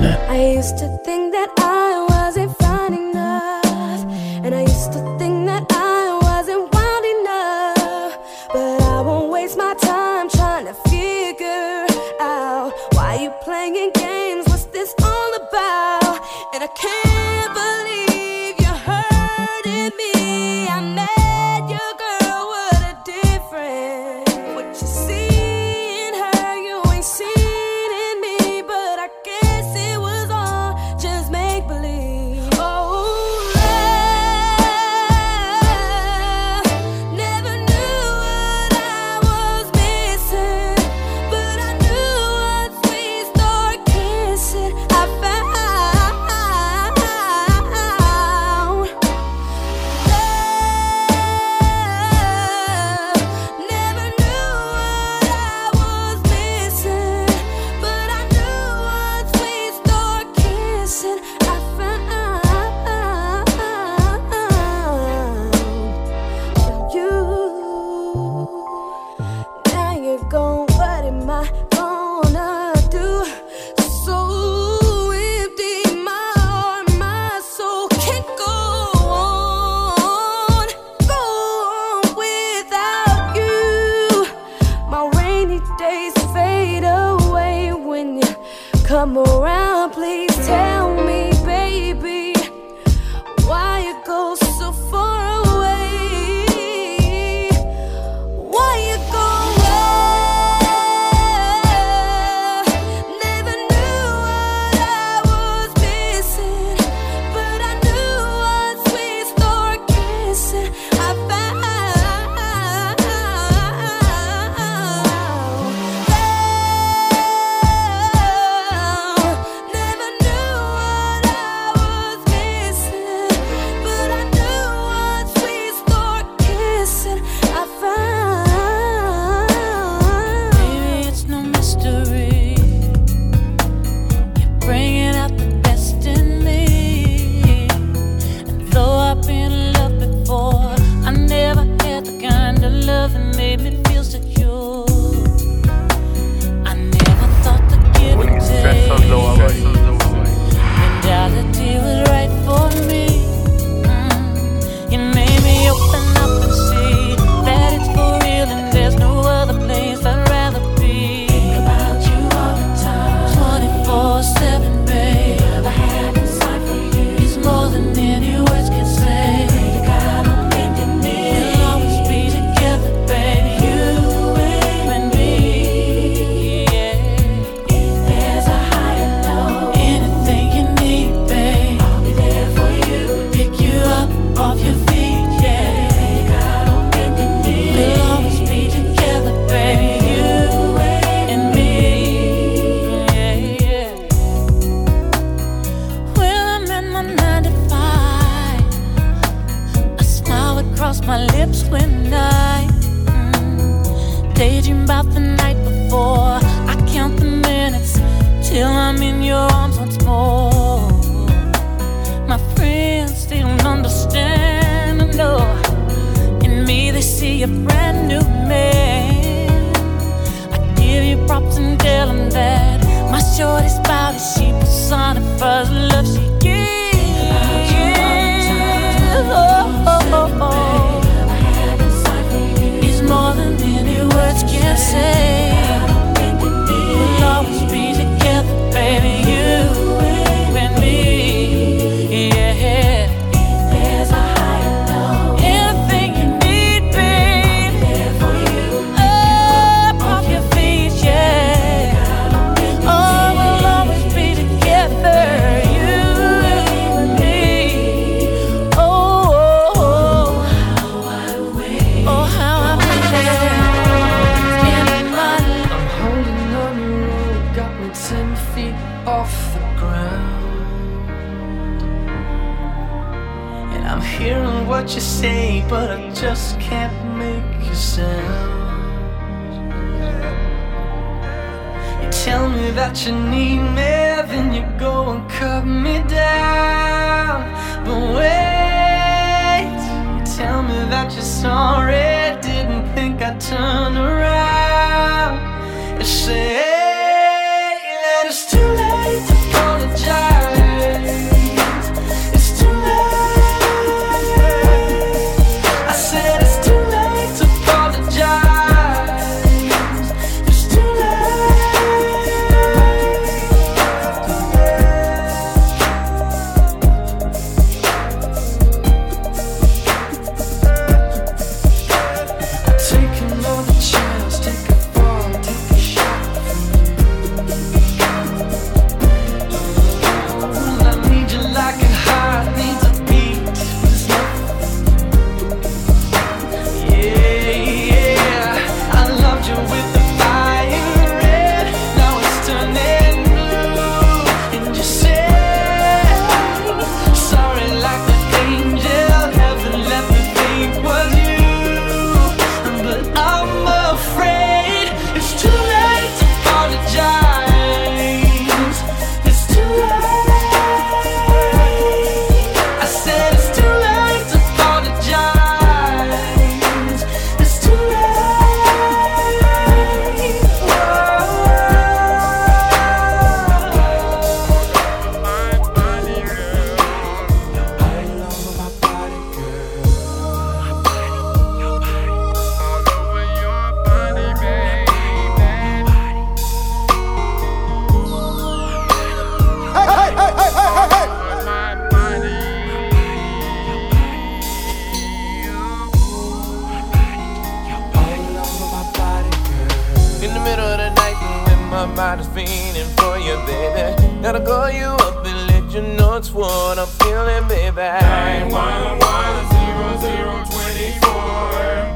In 400.26 400.34
the 400.34 400.40
middle 400.40 400.64
of 400.66 400.78
the 400.78 400.90
night 400.90 401.14
when 401.46 401.68
my 401.70 401.86
mind 401.86 402.20
is 402.20 402.26
feeling 402.26 402.88
for 402.96 403.16
you, 403.16 403.36
baby. 403.46 403.94
Gotta 404.22 404.40
call 404.44 404.68
you 404.72 404.86
up 405.06 405.24
and 405.24 405.46
let 405.46 405.70
you 405.72 405.82
know 405.94 406.16
it's 406.16 406.32
what 406.32 406.80
I'm 406.80 406.88
feeling, 406.98 407.46
baby. 407.46 407.76
911 407.76 408.50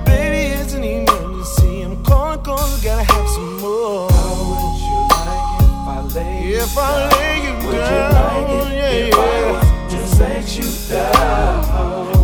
Baby, 0.04 0.54
it's 0.62 0.74
an 0.74 0.84
emergency. 0.84 1.82
I'm 1.82 2.00
calling 2.04 2.38
I 2.38 2.78
gotta 2.84 3.02
have 3.02 3.28
some 3.30 3.56
more. 3.60 4.08
How 4.12 4.44
would 4.46 4.78
you 4.78 5.08
like 5.10 5.62
if 5.66 5.88
I 5.90 5.98
lay 6.14 6.54
If 6.54 6.78
I 6.78 7.10
lay 7.10 7.42
you 7.42 7.54
Would 7.66 7.74
you 7.74 8.14
like 8.14 8.48
it 8.48 8.70
yeah, 8.78 9.08
if 9.08 9.12
I 9.12 9.16
yeah. 9.18 9.50
was 9.50 9.66
just 9.92 10.20
let 10.20 10.46
you 10.56 10.70
down? 10.88 12.19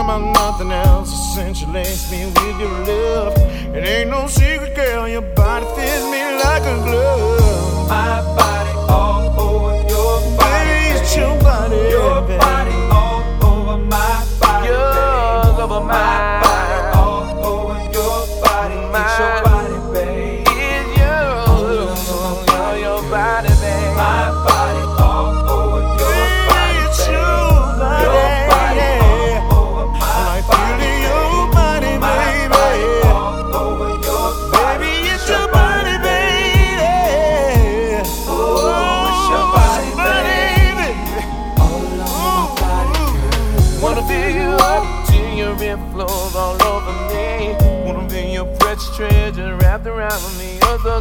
About 0.00 0.22
nothing 0.32 0.72
else 0.72 1.34
since 1.34 1.60
you 1.60 1.68
laced 1.68 2.10
me 2.10 2.24
with 2.24 2.58
your 2.58 2.70
love. 2.86 3.36
It 3.76 3.84
ain't 3.84 4.10
no 4.10 4.26
secret, 4.26 4.74
girl, 4.74 5.06
your 5.06 5.20
body 5.20 5.66
fits 5.76 6.04
me 6.06 6.22
like 6.42 6.62
a 6.62 6.76
glove. 6.82 7.88
My 7.88 8.22
body 8.34 8.70
all 8.88 9.28
over 9.38 9.88
your 9.88 10.36
body. 10.38 10.64
Baby, 10.64 10.98
it's 10.98 11.14
your 11.16 11.38
body, 11.42 11.76
Your 11.76 12.22
baby. 12.22 12.38
body 12.38 12.72
all 12.90 13.22
over 13.44 13.76
my 13.84 14.26
body. 14.40 14.66
Yours 14.68 15.58
over 15.60 15.80
my 15.84 16.29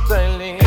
so 0.10 0.16
tightly. 0.16 0.58
I 0.62 0.64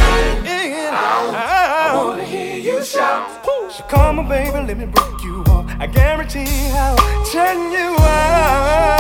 wanna 1.95 2.25
hear 2.25 2.57
you 2.57 2.83
shout. 2.85 3.45
So 3.71 3.83
come 3.89 4.19
on, 4.21 4.29
baby, 4.29 4.51
let 4.51 4.77
me 4.79 4.87
break 4.87 5.23
you 5.23 5.43
off. 5.49 5.67
I 5.81 5.87
guarantee 5.87 6.71
I'll 6.73 6.97
turn 7.33 7.73
you 7.73 7.97
out. 7.99 8.91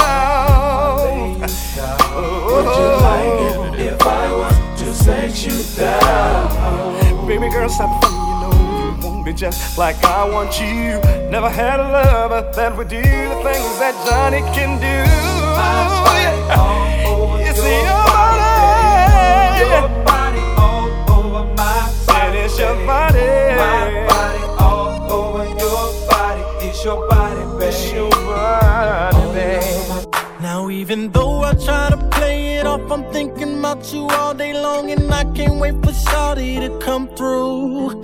Would 2.46 2.64
you 2.78 2.88
like 3.08 3.40
it 3.46 3.56
if 3.92 4.02
I 4.06 4.08
was 4.32 4.56
to 4.80 4.86
set 4.94 5.44
you 5.46 5.56
down? 5.76 7.26
Baby 7.26 7.48
girl, 7.50 7.68
stop 7.68 7.90
funny, 8.02 8.16
you 8.16 8.22
know 8.42 8.52
you 8.78 8.86
want 9.06 9.26
me 9.26 9.32
just 9.32 9.78
like 9.78 10.02
I 10.04 10.24
want 10.28 10.58
you. 10.60 11.00
Never 11.30 11.48
had 11.50 11.80
a 11.80 11.82
lover 11.82 12.42
that 12.56 12.76
would 12.76 12.88
do 12.88 13.00
the 13.02 13.36
things 13.46 13.78
that 13.78 13.94
Johnny 14.06 14.40
can 14.56 14.78
do. 14.80 14.96
It's 17.48 17.58
your 17.58 17.66
body. 18.06 18.52
It's 22.52 22.60
your 22.60 22.74
body. 22.86 23.18
My 23.56 24.06
body 24.08 24.44
all 24.58 25.10
over 25.10 25.44
your 25.58 26.08
body. 26.08 26.66
It's 26.66 26.84
your 26.84 27.08
body, 27.08 27.58
babe. 27.58 27.68
It's 27.68 27.92
your 27.92 28.10
body, 28.10 29.32
babe. 29.32 30.42
Now 30.42 30.68
even 30.68 31.10
though 31.12 31.42
I 31.42 31.54
try 31.54 31.88
to 31.90 31.96
play 32.10 32.56
it 32.56 32.66
off, 32.66 32.90
I'm 32.90 33.10
thinking 33.10 33.58
about 33.58 33.92
you 33.92 34.06
all 34.08 34.34
day 34.34 34.52
long, 34.52 34.90
and 34.90 35.12
I 35.12 35.24
can't 35.32 35.58
wait 35.60 35.74
for 35.84 35.92
Shawty 35.92 36.60
to 36.60 36.78
come 36.84 37.08
through. 37.08 38.02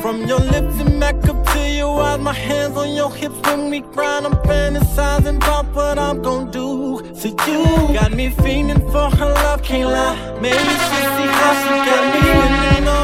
From 0.00 0.28
your 0.28 0.38
lips 0.38 0.78
and 0.78 1.00
back 1.00 1.16
up 1.28 1.44
to 1.54 1.58
your 1.68 2.00
eyes, 2.00 2.20
my 2.20 2.32
hands 2.32 2.76
on 2.76 2.94
your 2.94 3.12
hips 3.12 3.40
when 3.46 3.68
we 3.68 3.80
grind. 3.80 4.26
I'm 4.26 4.36
fantasizing 4.46 5.38
about 5.38 5.66
what 5.74 5.98
I'm 5.98 6.22
gonna 6.22 6.52
do. 6.52 7.02
So 7.14 7.28
you 7.48 7.64
got 7.98 8.12
me 8.12 8.30
feeling 8.30 8.80
for 8.92 9.10
her 9.10 9.30
love, 9.42 9.62
can't 9.64 9.90
lie. 9.90 10.38
Maybe 10.40 10.74
she 10.86 11.00
see 11.16 11.30
how 11.40 11.52
she 11.62 11.74
got 11.90 12.02
me 12.14 12.20
spending 12.20 12.97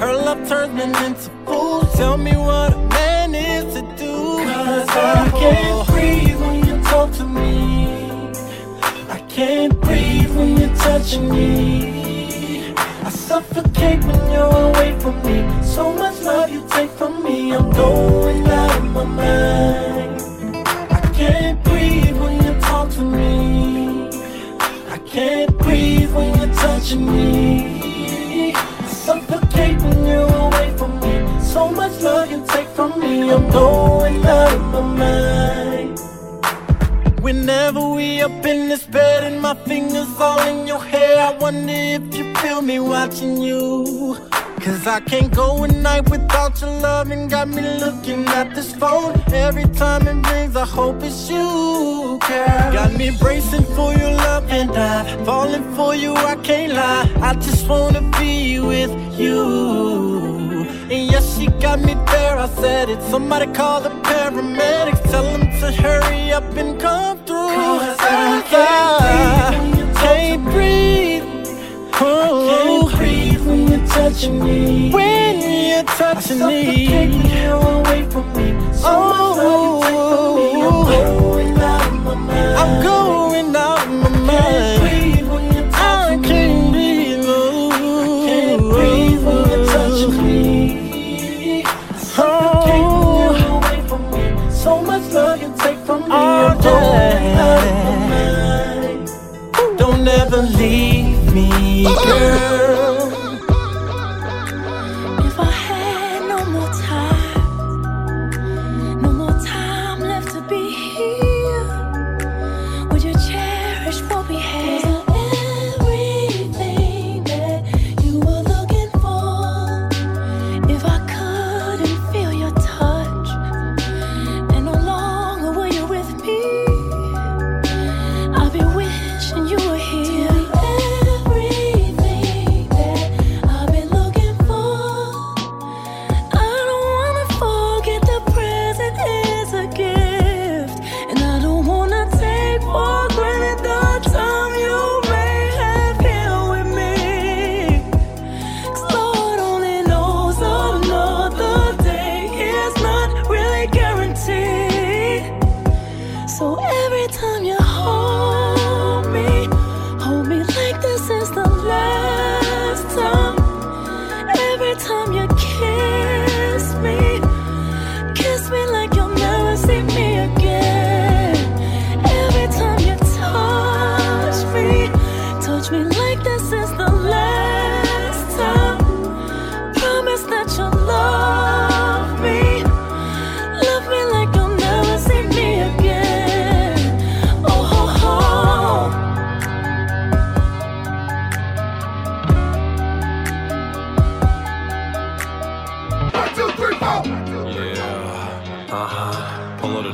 Her 0.00 0.14
love 0.14 0.48
turns 0.48 0.72
me 0.74 0.84
into 1.04 1.30
fools. 1.44 1.92
Tell 1.94 2.16
me 2.16 2.36
what 2.36 2.72
a 2.72 2.78
man 2.88 3.34
is 3.34 3.74
to 3.74 3.82
do. 3.96 4.38
Cause 4.44 4.88
I 4.88 5.30
can't 5.42 5.88
breathe 5.88 6.40
when 6.40 6.64
you 6.66 6.82
talk 6.84 7.12
to 7.12 7.24
me. 7.24 8.30
I 9.08 9.20
can't 9.28 9.78
breathe 9.80 10.34
when 10.36 10.56
you're 10.56 10.76
touching 10.76 11.28
me. 11.28 12.74
I 12.76 13.10
suffocate 13.10 14.04
when 14.04 14.20
you're 14.32 14.54
away 14.68 14.98
from 15.00 15.16
me. 15.22 15.38
So 15.62 15.92
much 15.92 16.20
love 16.22 16.50
you 16.50 16.64
take 16.68 16.90
from 16.90 17.22
me. 17.22 17.52
I'm 17.52 17.70
going 17.70 18.46
out 18.46 18.78
of 18.78 18.84
my 18.84 19.04
mind. 19.04 20.20
I 20.90 21.00
can't 21.14 21.62
breathe 21.64 22.16
when 22.18 22.36
you 22.44 22.60
talk 22.60 22.90
to 22.90 23.02
me. 23.02 24.08
I 24.88 24.98
can't 25.06 25.56
breathe 25.58 26.12
when 26.14 26.38
you're 26.38 26.54
touching 26.54 27.04
me. 27.06 27.79
So 31.60 31.68
much 31.68 32.00
love 32.00 32.30
you 32.30 32.42
take 32.46 32.68
from 32.68 32.98
me. 32.98 33.30
I'm 33.30 33.50
going 33.50 34.24
out 34.24 34.54
of 34.54 34.62
my 34.72 34.80
mind. 34.80 35.98
Whenever 37.20 37.86
we 37.86 38.22
up 38.22 38.46
in 38.46 38.70
this 38.70 38.86
bed 38.86 39.24
and 39.24 39.42
my 39.42 39.54
fingers 39.68 40.08
all 40.18 40.40
in 40.48 40.66
your 40.66 40.82
hair, 40.82 41.18
I 41.20 41.36
wonder 41.36 41.80
if 41.96 42.16
you 42.16 42.34
feel 42.36 42.62
me 42.62 42.80
watching 42.80 43.36
you. 43.42 44.16
Cause 44.64 44.86
I 44.86 45.00
can't 45.00 45.30
go 45.34 45.62
a 45.64 45.68
night 45.68 46.08
without 46.08 46.58
your 46.62 46.70
love 46.80 47.10
and 47.10 47.28
got 47.28 47.48
me 47.48 47.60
looking 47.60 48.24
at 48.28 48.54
this 48.54 48.74
phone. 48.74 49.22
Every 49.30 49.68
time 49.82 50.08
it 50.08 50.18
rings, 50.32 50.56
I 50.56 50.64
hope 50.64 51.02
it's 51.02 51.28
you, 51.28 52.18
girl. 52.26 52.72
Got 52.72 52.94
me 52.94 53.10
bracing 53.20 53.66
for 53.76 53.92
your 53.92 54.12
love 54.12 54.50
and 54.50 54.70
I'm 54.70 55.26
falling 55.26 55.66
for 55.74 55.94
you, 55.94 56.14
I 56.14 56.36
can't 56.36 56.72
lie. 56.72 57.06
I 57.20 57.34
just 57.34 57.68
wanna 57.68 58.00
be 58.18 58.60
with 58.60 58.92
you. 59.20 60.19
And 60.90 61.10
yes, 61.10 61.38
she 61.38 61.46
got 61.60 61.80
me 61.80 61.94
there, 62.12 62.36
I 62.38 62.48
said 62.60 62.88
it. 62.88 63.00
Somebody 63.10 63.46
call 63.52 63.80
the 63.80 63.90
paramedics, 63.90 65.02
tell 65.10 65.24
them 65.24 65.42
to 65.60 65.72
hurry 65.72 66.32
up 66.32 66.44
and 66.56 66.80
come 66.80 67.18
through. 67.24 67.48
Cause 67.48 67.96
I 68.00 68.42
can't, 68.48 69.96
can't 69.96 70.44
breathe. 70.44 71.24
Oh, 72.02 72.48
I 72.48 72.90
can't 72.90 72.96
breathe 72.98 73.46
when 73.46 73.68
you're 73.68 73.86
touching 73.88 74.42
me. 74.44 74.90
When 74.90 75.40
you're 75.70 75.84
touching 75.84 76.38
me. 76.46 76.88
when 76.88 77.12
you're 77.30 77.54
away 77.54 78.02
from 78.10 78.26
me. 78.34 78.48
So 78.74 78.84
oh, 78.86 79.82
I'm 79.82 80.00
going 80.10 80.62
out 80.62 81.29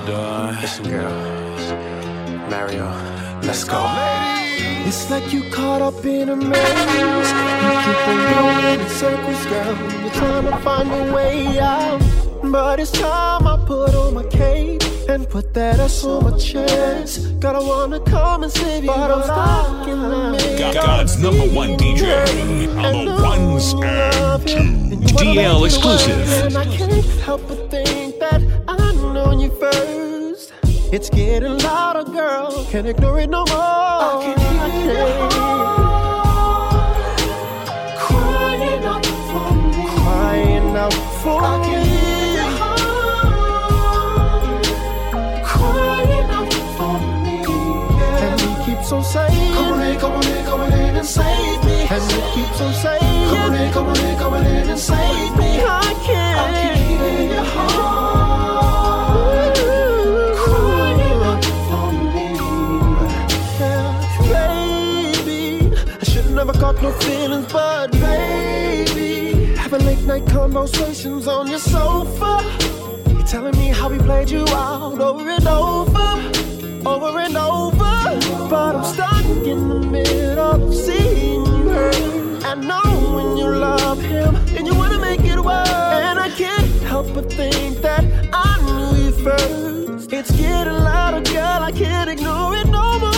huh. 0.06 0.12
Pull 0.12 0.12
her 0.12 0.12
to 0.12 0.12
die. 0.12 0.60
Listen, 0.60 0.88
girl. 0.90 2.50
Mario, 2.50 2.86
let's 3.42 3.64
go. 3.64 3.80
It's 4.86 5.10
like 5.10 5.32
you 5.32 5.42
caught 5.50 5.82
up 5.82 6.04
in 6.04 6.28
a 6.28 6.36
maze. 6.36 6.56
You 6.56 7.72
keep 7.84 8.08
on 8.08 8.18
going 8.32 8.80
in 8.80 8.88
circles, 8.88 9.46
girl. 9.46 9.76
You're 10.02 10.14
trying 10.14 10.44
to 10.44 10.56
find 10.58 10.88
a 10.92 11.12
way 11.14 11.58
out. 11.58 12.00
But 12.42 12.78
it's 12.78 12.92
time 12.92 13.46
I 13.46 13.56
put 13.66 13.94
on 13.94 14.14
my 14.14 14.24
cape 14.24 14.82
and 15.08 15.28
put 15.28 15.52
that 15.54 15.80
ass 15.80 16.04
on 16.04 16.30
my 16.30 16.38
chest. 16.38 17.40
God, 17.40 17.56
I 17.56 17.60
wanna 17.60 18.00
come 18.00 18.44
and 18.44 18.52
save 18.52 18.84
you, 18.84 18.90
but 18.90 19.10
I'm 19.10 19.22
stuck 19.22 19.88
in 19.88 20.00
the 20.00 20.30
maze. 20.32 20.74
God's 20.74 21.18
number 21.20 21.46
one 21.54 21.76
DJ 21.76 22.68
on 22.84 23.04
the 23.06 23.14
ones 23.22 23.74
and 23.82 25.08
twos. 25.08 25.20
DL 25.20 25.64
exclusive. 25.64 26.46
Know 29.36 29.42
you 29.42 29.50
first. 29.50 30.52
It's 30.92 31.10
getting 31.10 31.58
louder, 31.58 32.04
girl. 32.10 32.64
Can't 32.70 32.86
ignore 32.86 33.20
it 33.20 33.28
no 33.28 33.44
more. 33.46 33.56
I 33.56 34.22
can't 34.22 34.40
hear 34.72 35.06
Crying 37.98 38.84
out 38.84 39.06
for 39.06 39.50
me. 39.54 39.86
Crying 40.00 40.76
out 40.76 40.94
for 41.22 41.40
I 41.42 41.44
me. 41.58 41.64
Can 41.66 41.82
hear 41.86 42.28
your 42.34 42.50
heart. 42.58 42.86
Crying 45.44 46.30
out 46.38 46.52
for 46.76 46.96
me. 47.24 47.36
And 48.22 48.40
he 48.40 48.50
keeps 48.64 48.92
on 48.92 49.02
saying, 49.04 49.54
Come 49.54 49.72
on 49.72 49.80
in, 49.82 49.98
come 49.98 50.12
on 50.12 50.26
in, 50.26 50.44
come 50.44 50.60
on 50.60 50.72
in 50.72 50.96
and 50.96 51.06
save 51.06 51.64
me. 51.64 51.86
And 51.90 52.02
he 52.12 52.20
keeps 52.34 52.60
on 52.60 52.72
saying, 52.74 53.28
Come 53.30 53.42
on 53.42 53.54
in, 53.54 53.72
come 53.72 53.88
on 53.88 53.96
in, 53.98 54.16
come 54.18 54.34
on 54.34 54.46
in 54.46 54.68
and 54.70 54.78
save 54.78 55.36
me. 55.36 55.60
I 55.60 55.94
can't, 56.06 56.40
I 56.40 56.42
can't 56.52 56.78
hear 56.78 57.34
your 57.34 57.44
heart. 57.44 58.25
Got 66.60 66.80
no 66.82 66.90
feelings, 66.92 67.52
but 67.52 67.92
baby, 67.92 69.54
having 69.56 69.84
late 69.84 70.02
night 70.02 70.26
conversations 70.26 71.26
on 71.26 71.48
your 71.48 71.58
sofa. 71.58 72.40
You're 73.10 73.22
telling 73.22 73.56
me 73.58 73.68
how 73.68 73.88
we 73.88 73.98
played 73.98 74.30
you 74.30 74.44
out 74.48 74.98
over 75.00 75.28
and 75.28 75.46
over, 75.46 76.08
over 76.88 77.18
and 77.18 77.36
over. 77.36 78.48
But 78.48 78.76
I'm 78.76 78.84
stuck 78.84 79.24
in 79.46 79.68
the 79.68 79.80
middle 79.80 80.38
of 80.38 80.74
seeing 80.74 81.44
you 81.44 81.68
hurt 81.68 81.96
and 82.44 82.66
knowing 82.66 83.36
you 83.36 83.48
love 83.48 84.00
him 84.00 84.36
and 84.56 84.66
you 84.66 84.74
wanna 84.74 84.98
make 84.98 85.20
it 85.20 85.38
work. 85.38 85.66
And 85.68 86.18
I 86.18 86.30
can't 86.30 86.66
help 86.82 87.12
but 87.14 87.30
think 87.32 87.82
that 87.82 88.04
I 88.32 88.50
knew 88.64 89.04
you 89.04 89.12
first. 89.24 90.12
It's 90.12 90.30
getting 90.30 90.72
louder, 90.72 91.22
girl. 91.32 91.62
I 91.62 91.72
can't 91.72 92.08
ignore 92.08 92.54
it 92.56 92.68
no 92.68 92.98
more, 92.98 93.12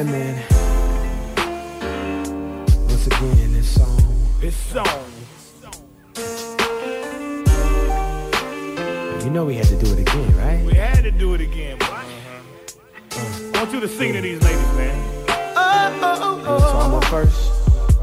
Yeah, 0.00 0.06
man. 0.06 0.34
Once 2.88 3.06
again, 3.06 3.52
this 3.52 3.68
song. 3.68 4.00
This 4.40 4.56
song. 4.56 4.86
You 9.22 9.30
know 9.30 9.44
we 9.44 9.56
had 9.56 9.66
to 9.66 9.76
do 9.76 9.92
it 9.92 9.98
again, 9.98 10.38
right? 10.38 10.64
We 10.64 10.72
had 10.72 11.04
to 11.04 11.10
do 11.10 11.34
it 11.34 11.42
again, 11.42 11.76
boy. 11.80 11.84
I 11.84 13.50
want 13.52 13.74
you 13.74 13.80
to 13.80 13.88
sing 13.88 14.14
to 14.14 14.22
these 14.22 14.42
ladies, 14.42 14.72
man. 14.72 15.26
Oh, 15.28 15.98
oh, 16.02 16.44
oh, 16.46 16.58
So 16.60 16.78
I'm 16.78 16.94
up 16.94 17.04
first. 17.04 17.50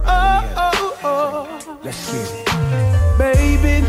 oh, 0.06 0.54
oh, 0.56 1.00
oh. 1.04 1.80
Let's 1.84 2.12
get 2.12 2.30
it. 2.30 3.18
Baby, 3.18 3.84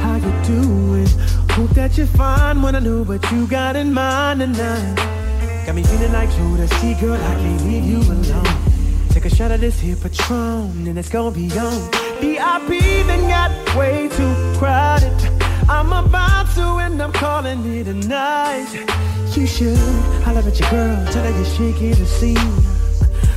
how 0.00 0.14
you 0.14 0.32
doing? 0.46 1.06
Hope 1.50 1.68
that 1.72 1.98
you're 1.98 2.06
fine 2.06 2.62
when 2.62 2.74
I 2.74 2.78
know 2.78 3.02
what 3.02 3.30
you 3.30 3.46
got 3.46 3.76
in 3.76 3.92
mind 3.92 4.40
tonight. 4.40 5.21
Got 5.66 5.76
me 5.76 5.82
feeling 5.84 6.12
like 6.12 6.28
Jodeci, 6.30 7.00
girl, 7.00 7.14
I 7.14 7.34
can't 7.36 7.64
leave 7.64 7.84
you 7.84 7.98
alone. 7.98 8.44
Take 9.10 9.26
a 9.26 9.30
shot 9.30 9.52
of 9.52 9.60
this 9.60 9.78
here 9.78 9.94
Patron, 9.94 10.88
and 10.88 10.98
it's 10.98 11.08
gonna 11.08 11.30
be 11.30 11.44
on. 11.56 11.90
VIP 12.20 12.80
then 13.06 13.28
got 13.28 13.76
way 13.76 14.08
too 14.08 14.34
crowded. 14.58 15.12
I'm 15.68 15.92
about 15.92 16.52
to 16.54 16.78
and 16.78 17.00
I'm 17.00 17.12
calling 17.12 17.64
it 17.76 17.86
a 17.86 17.94
night. 17.94 18.72
You 19.36 19.46
should 19.46 19.78
holler 20.24 20.40
at 20.40 20.58
your 20.58 20.68
girl, 20.68 21.06
tell 21.12 21.22
her 21.22 21.30
you're 21.30 21.44
shaking 21.44 21.94
the 21.94 22.06
scene. 22.06 22.52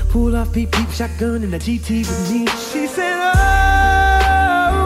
Pull 0.10 0.36
off 0.36 0.52
peep 0.52 0.72
peep 0.72 0.90
shotgun 0.90 1.44
in 1.44 1.52
the 1.52 1.60
GT 1.60 2.00
with 2.00 2.32
me. 2.32 2.48
She 2.48 2.88
said, 2.88 3.18
oh, 3.18 3.34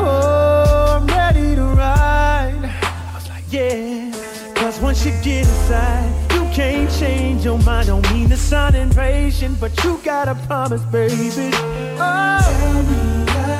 oh, 0.05 0.97
I'm 0.97 1.07
ready 1.07 1.55
to 1.55 1.63
ride. 1.63 2.65
I 2.65 3.11
was 3.15 3.29
like, 3.29 3.45
Yeah. 3.49 4.11
Cause 4.55 4.79
once 4.81 5.05
you 5.05 5.11
get 5.23 5.47
inside, 5.47 6.11
you 6.23 6.28
can't 6.53 6.89
change 6.99 7.45
your 7.45 7.57
mind. 7.59 7.87
Don't 7.87 8.11
mean 8.11 8.29
to 8.29 8.37
sound 8.37 8.75
impatient, 8.75 9.59
but 9.59 9.83
you 9.83 9.99
gotta 10.03 10.35
promise, 10.47 10.81
baby. 10.83 11.51
Oh, 11.99 12.39
tell 12.59 12.83
me 12.83 13.01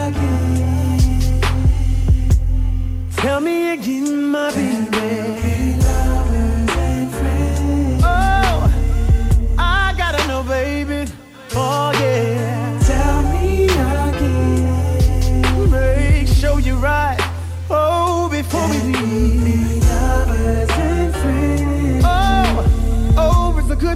again. 0.08 1.42
Tell 3.16 3.40
me 3.42 3.72
again, 3.74 4.32
my 4.32 4.52
baby. 4.52 5.59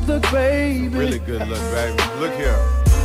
Good 0.05 0.21
look, 0.21 0.31
baby. 0.31 0.87
Really 0.89 1.19
good 1.19 1.47
look, 1.47 1.59
baby. 1.71 2.03
Look 2.19 2.33
here. 2.35 2.57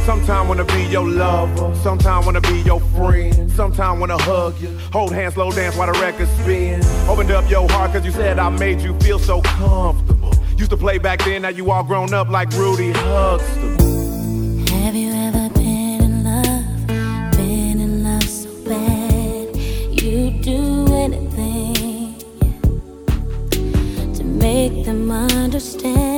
Sometime 0.04 0.48
wanna 0.48 0.64
be 0.64 0.84
your 0.84 1.06
lover, 1.06 1.74
sometime 1.76 2.24
wanna 2.24 2.40
be 2.40 2.60
your 2.60 2.80
friend, 2.96 3.50
sometime 3.52 4.00
wanna 4.00 4.16
hug 4.22 4.58
you, 4.58 4.68
hold 4.90 5.12
hands, 5.12 5.34
slow 5.34 5.50
dance 5.50 5.76
while 5.76 5.92
the 5.92 5.98
record 6.00 6.28
spin. 6.40 6.82
Opened 7.08 7.30
up 7.30 7.48
your 7.50 7.68
heart 7.68 7.92
cause 7.92 8.06
you 8.06 8.12
said 8.12 8.38
I 8.38 8.48
made 8.48 8.80
you 8.80 8.98
feel 9.00 9.18
so 9.18 9.42
comfortable. 9.42 10.32
Used 10.56 10.70
to 10.70 10.78
play 10.78 10.96
back 10.98 11.22
then, 11.24 11.42
now 11.42 11.50
you 11.50 11.70
all 11.70 11.84
grown 11.84 12.14
up 12.14 12.28
like 12.30 12.50
Rudy 12.52 12.92
Huxtable. 12.92 14.66
Have 14.78 14.96
you 14.96 15.12
ever 15.12 15.50
been 15.50 16.02
in 16.02 16.24
love? 16.24 16.86
Been 17.36 17.78
in 17.78 18.02
love 18.02 18.24
so 18.24 18.50
bad 18.64 19.54
you 20.02 20.30
do 20.40 20.86
anything 20.94 22.14
to 24.14 24.24
make 24.24 24.86
them 24.86 25.10
understand. 25.10 26.17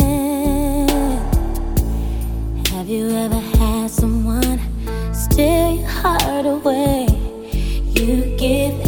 You 2.91 3.09
ever 3.11 3.38
had 3.38 3.88
someone 3.88 4.59
steal 5.14 5.76
your 5.76 5.86
heart 5.86 6.45
away? 6.45 7.07
You 7.95 8.36
give 8.36 8.84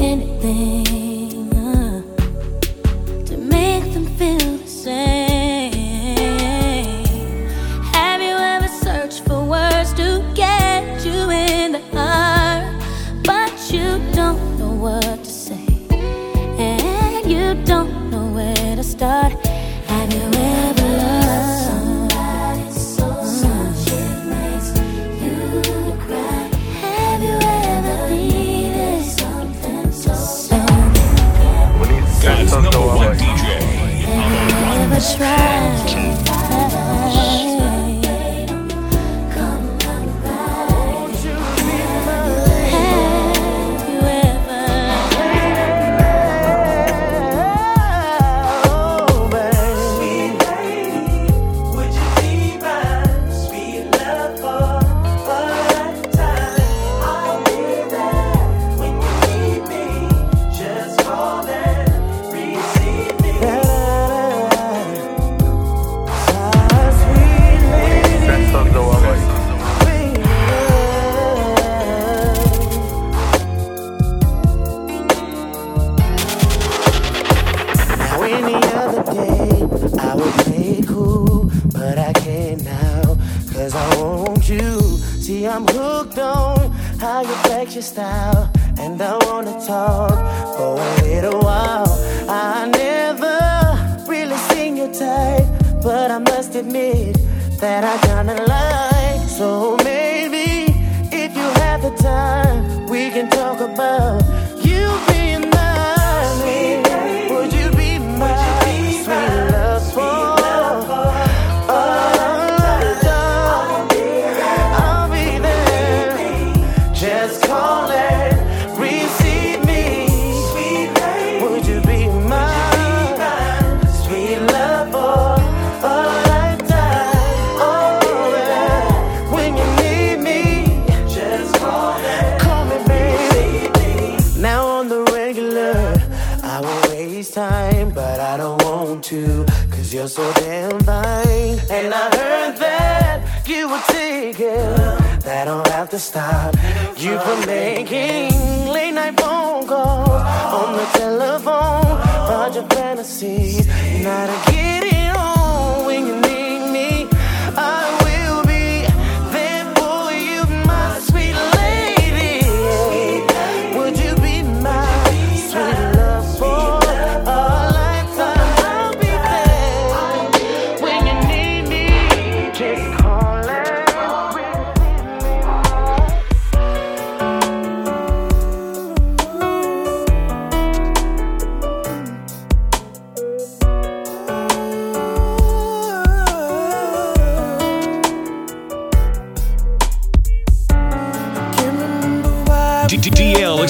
Ever 35.23 35.52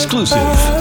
exclusive. 0.05 0.72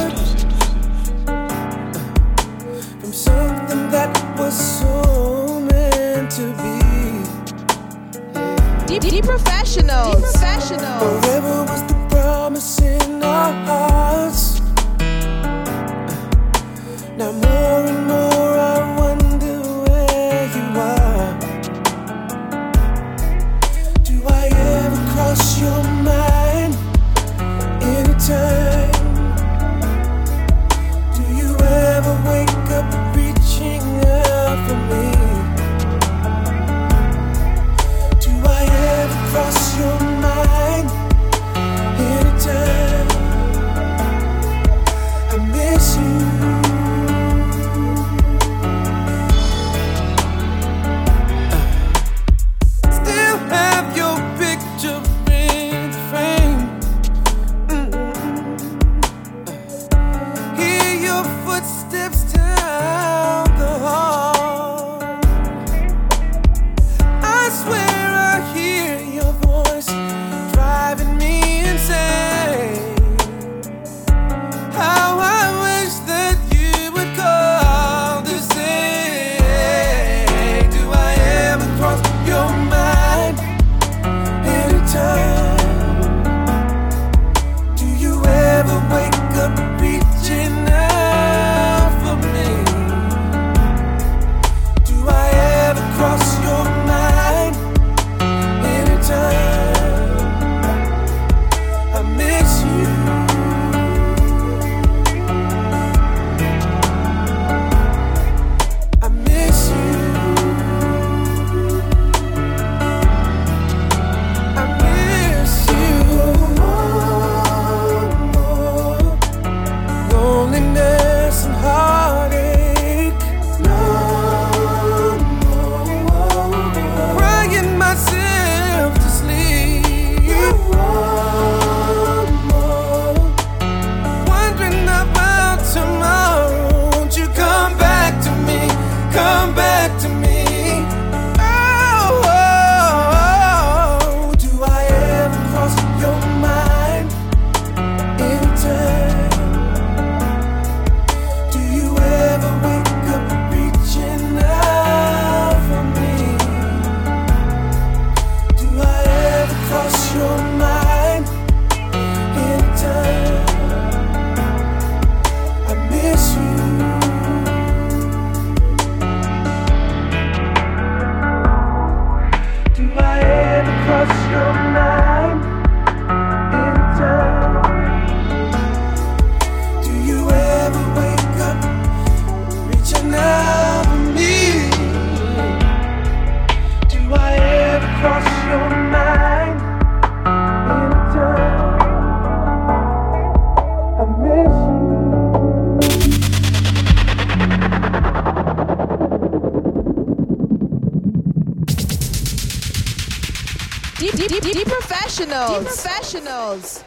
Deep, 206.42 206.81